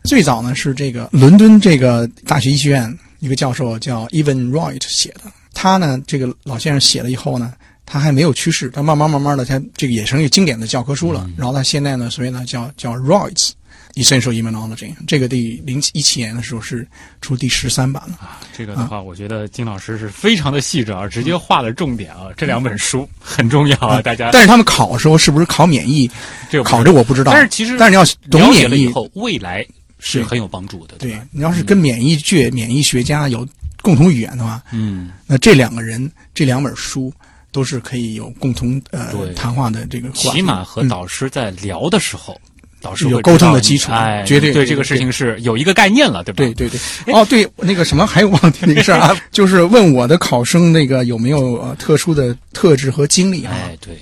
[0.04, 5.22] 最早呢是这个伦敦这个大学医学院一个教授叫 Evan Wright 写的。
[5.54, 7.54] 他呢，这个老先生写了以后呢，
[7.86, 11.30] 他还没有去世，他慢慢慢慢的，他这个也成一个经典的教科书了。
[11.36, 13.52] 然后他现在呢，所以呢叫叫 Wright's
[13.96, 16.88] Essential Immunology，这个第零一七年的时候是
[17.20, 18.16] 出第十三版了。
[18.22, 22.28] 啊，这个的话，我觉得金老师是非常的细致啊，直接画了重点啊。
[22.38, 26.10] 这两本书很重要啊，大家但是他们考的时候是不是考免疫？
[26.50, 27.34] 这考这我不知道。
[27.34, 29.66] 但是其实但是你要懂免疫，以后，未来
[30.00, 31.26] 是很有帮助的，对吧？
[31.32, 33.48] 你要是跟免疫学、免疫学家有
[33.82, 37.14] 共同语言的话，嗯，那这两个人这两本书
[37.52, 40.10] 都是可以有共同呃谈话的这个。
[40.12, 42.40] 起码和嗯导师在聊的时候，
[42.82, 46.38] 导师有沟通的基础哎，绝对对对这个事情是有一个概念了，对吧？
[46.38, 53.54] 对对对，哦对，那个什么还有忘记那个事儿啊， 就是问我的考生那个有没有呃特殊的特质和经历啊？
[53.54, 53.98] 哎，对，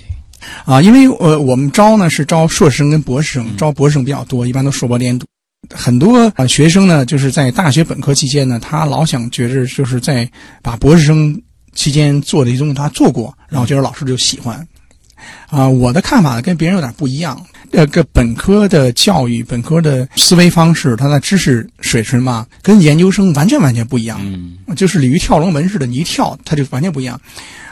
[0.64, 5.26] 啊，因为呃我们招呢是招硕士生跟博士嗯生，招博士生比较多，一般都硕博连读。
[5.74, 10.28] 很多啊学生呢，就是在大学本科期间呢，他老想觉着就是在
[10.62, 11.40] 把博士生
[11.74, 14.66] 期间做的一些东西他做过，然后觉得老师就喜欢。
[15.48, 17.44] 啊，我的看法跟别人有点不一样。
[17.70, 24.18] 这个本科的教育、本科的思维方式，它的知识水平嘛，跟研究生完全完全不一样。
[24.22, 27.20] 嗯，就是鲤鱼跳龙门似的，你一跳，它就完全不一样。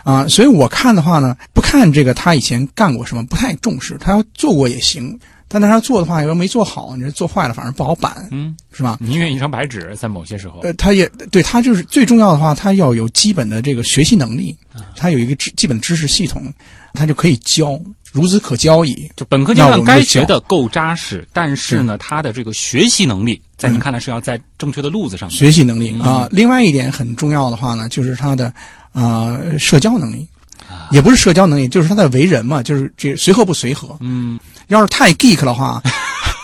[0.03, 3.97] 啊，所以我看的话呢，不看这个他以前干过什么，不太重视。
[3.99, 5.18] 他要做过也行，
[5.49, 8.99] 但他要做的话，要没做好，你这做坏了反而不好板，嗯，是吧？
[9.01, 14.57] 宁愿一张白纸，在某些时候，呃，他也对他就是最重要的话，他要有基本的这个学习能力，
[14.97, 16.53] 他有一个知基本知识系统，
[16.92, 17.80] 他就可以教，
[18.12, 19.11] 孺子可教矣。
[19.14, 25.38] 就本科阶段该学的够扎实，但是呢，他的这个学习能力，在您看来是要在正确的路子上面。
[25.38, 28.47] 学习能力啊、另外一点很重要的话呢，就是他的
[28.92, 30.26] 啊、呃社交能力，
[30.90, 33.97] 也不是社交能力，就是他的为人嘛，就是这随和不随和。
[34.01, 34.38] 嗯，
[34.68, 35.82] 要是太 geek 的话，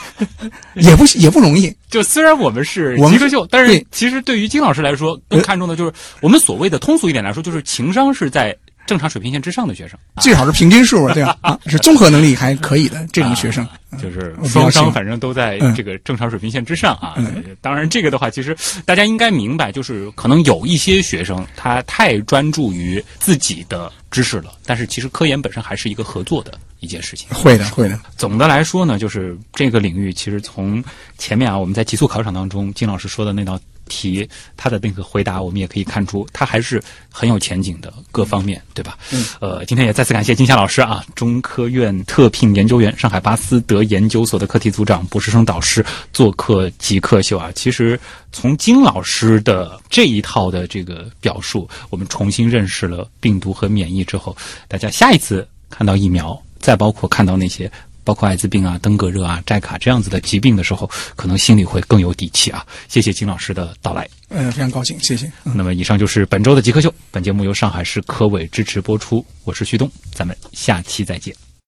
[0.74, 1.74] 也不也不容易。
[1.90, 8.56] 就虽然我们是我们极客秀，但是其实对于金老师来说，更看重的就是我们所谓的通俗一点来说，就是情商是在
[8.86, 9.98] 正常水平线之上的学生。
[10.20, 11.36] 最好是平均数，对吧？
[11.42, 13.66] 啊，是综合能力还可以的这种学生。
[14.00, 17.14] 就是双商反正都在嗯这个正常水平线之上啊。
[17.60, 18.56] 当然，这个的话，其实
[18.86, 27.28] 大家应该明白，就是可能有一些学生他太专注于自己的知识了，但是其实科研本身还是一个合作的一件事情。
[27.34, 28.00] 会的，会的。
[28.16, 30.82] 总的来说呢，就是这个领域，其实从
[31.18, 38.98] 前面啊，我们在极速考场当中，金老师说的那道题，他的那个回答，我们也可以看出，他还是很有前景的，各方面，对吧？
[39.10, 39.24] 嗯。
[39.40, 47.50] 呃，今天也再次感谢金夏老师啊，中科院特聘研究员、上海巴斯德研究所的课题组长、博士生导师做客极客秀啊。
[47.54, 47.98] 其实
[48.32, 54.36] 从金老师的这一套的这个表述，我们重新认识了病毒和免疫之后，
[54.68, 57.70] 大家下一次看到疫苗，再包括看到那些。
[58.04, 62.66] 包括艾滋病啊、登革热啊、寨卡这样子的疾病的时候，可能心里会更有底气啊。
[62.88, 64.08] 谢谢金老师的到来。
[64.28, 65.30] 呃，非常高兴，谢谢。
[65.44, 71.41] 嗯那么以上就是本周的极客秀，本节目由上海市科委支持播出，我是旭东，咱们下期再见。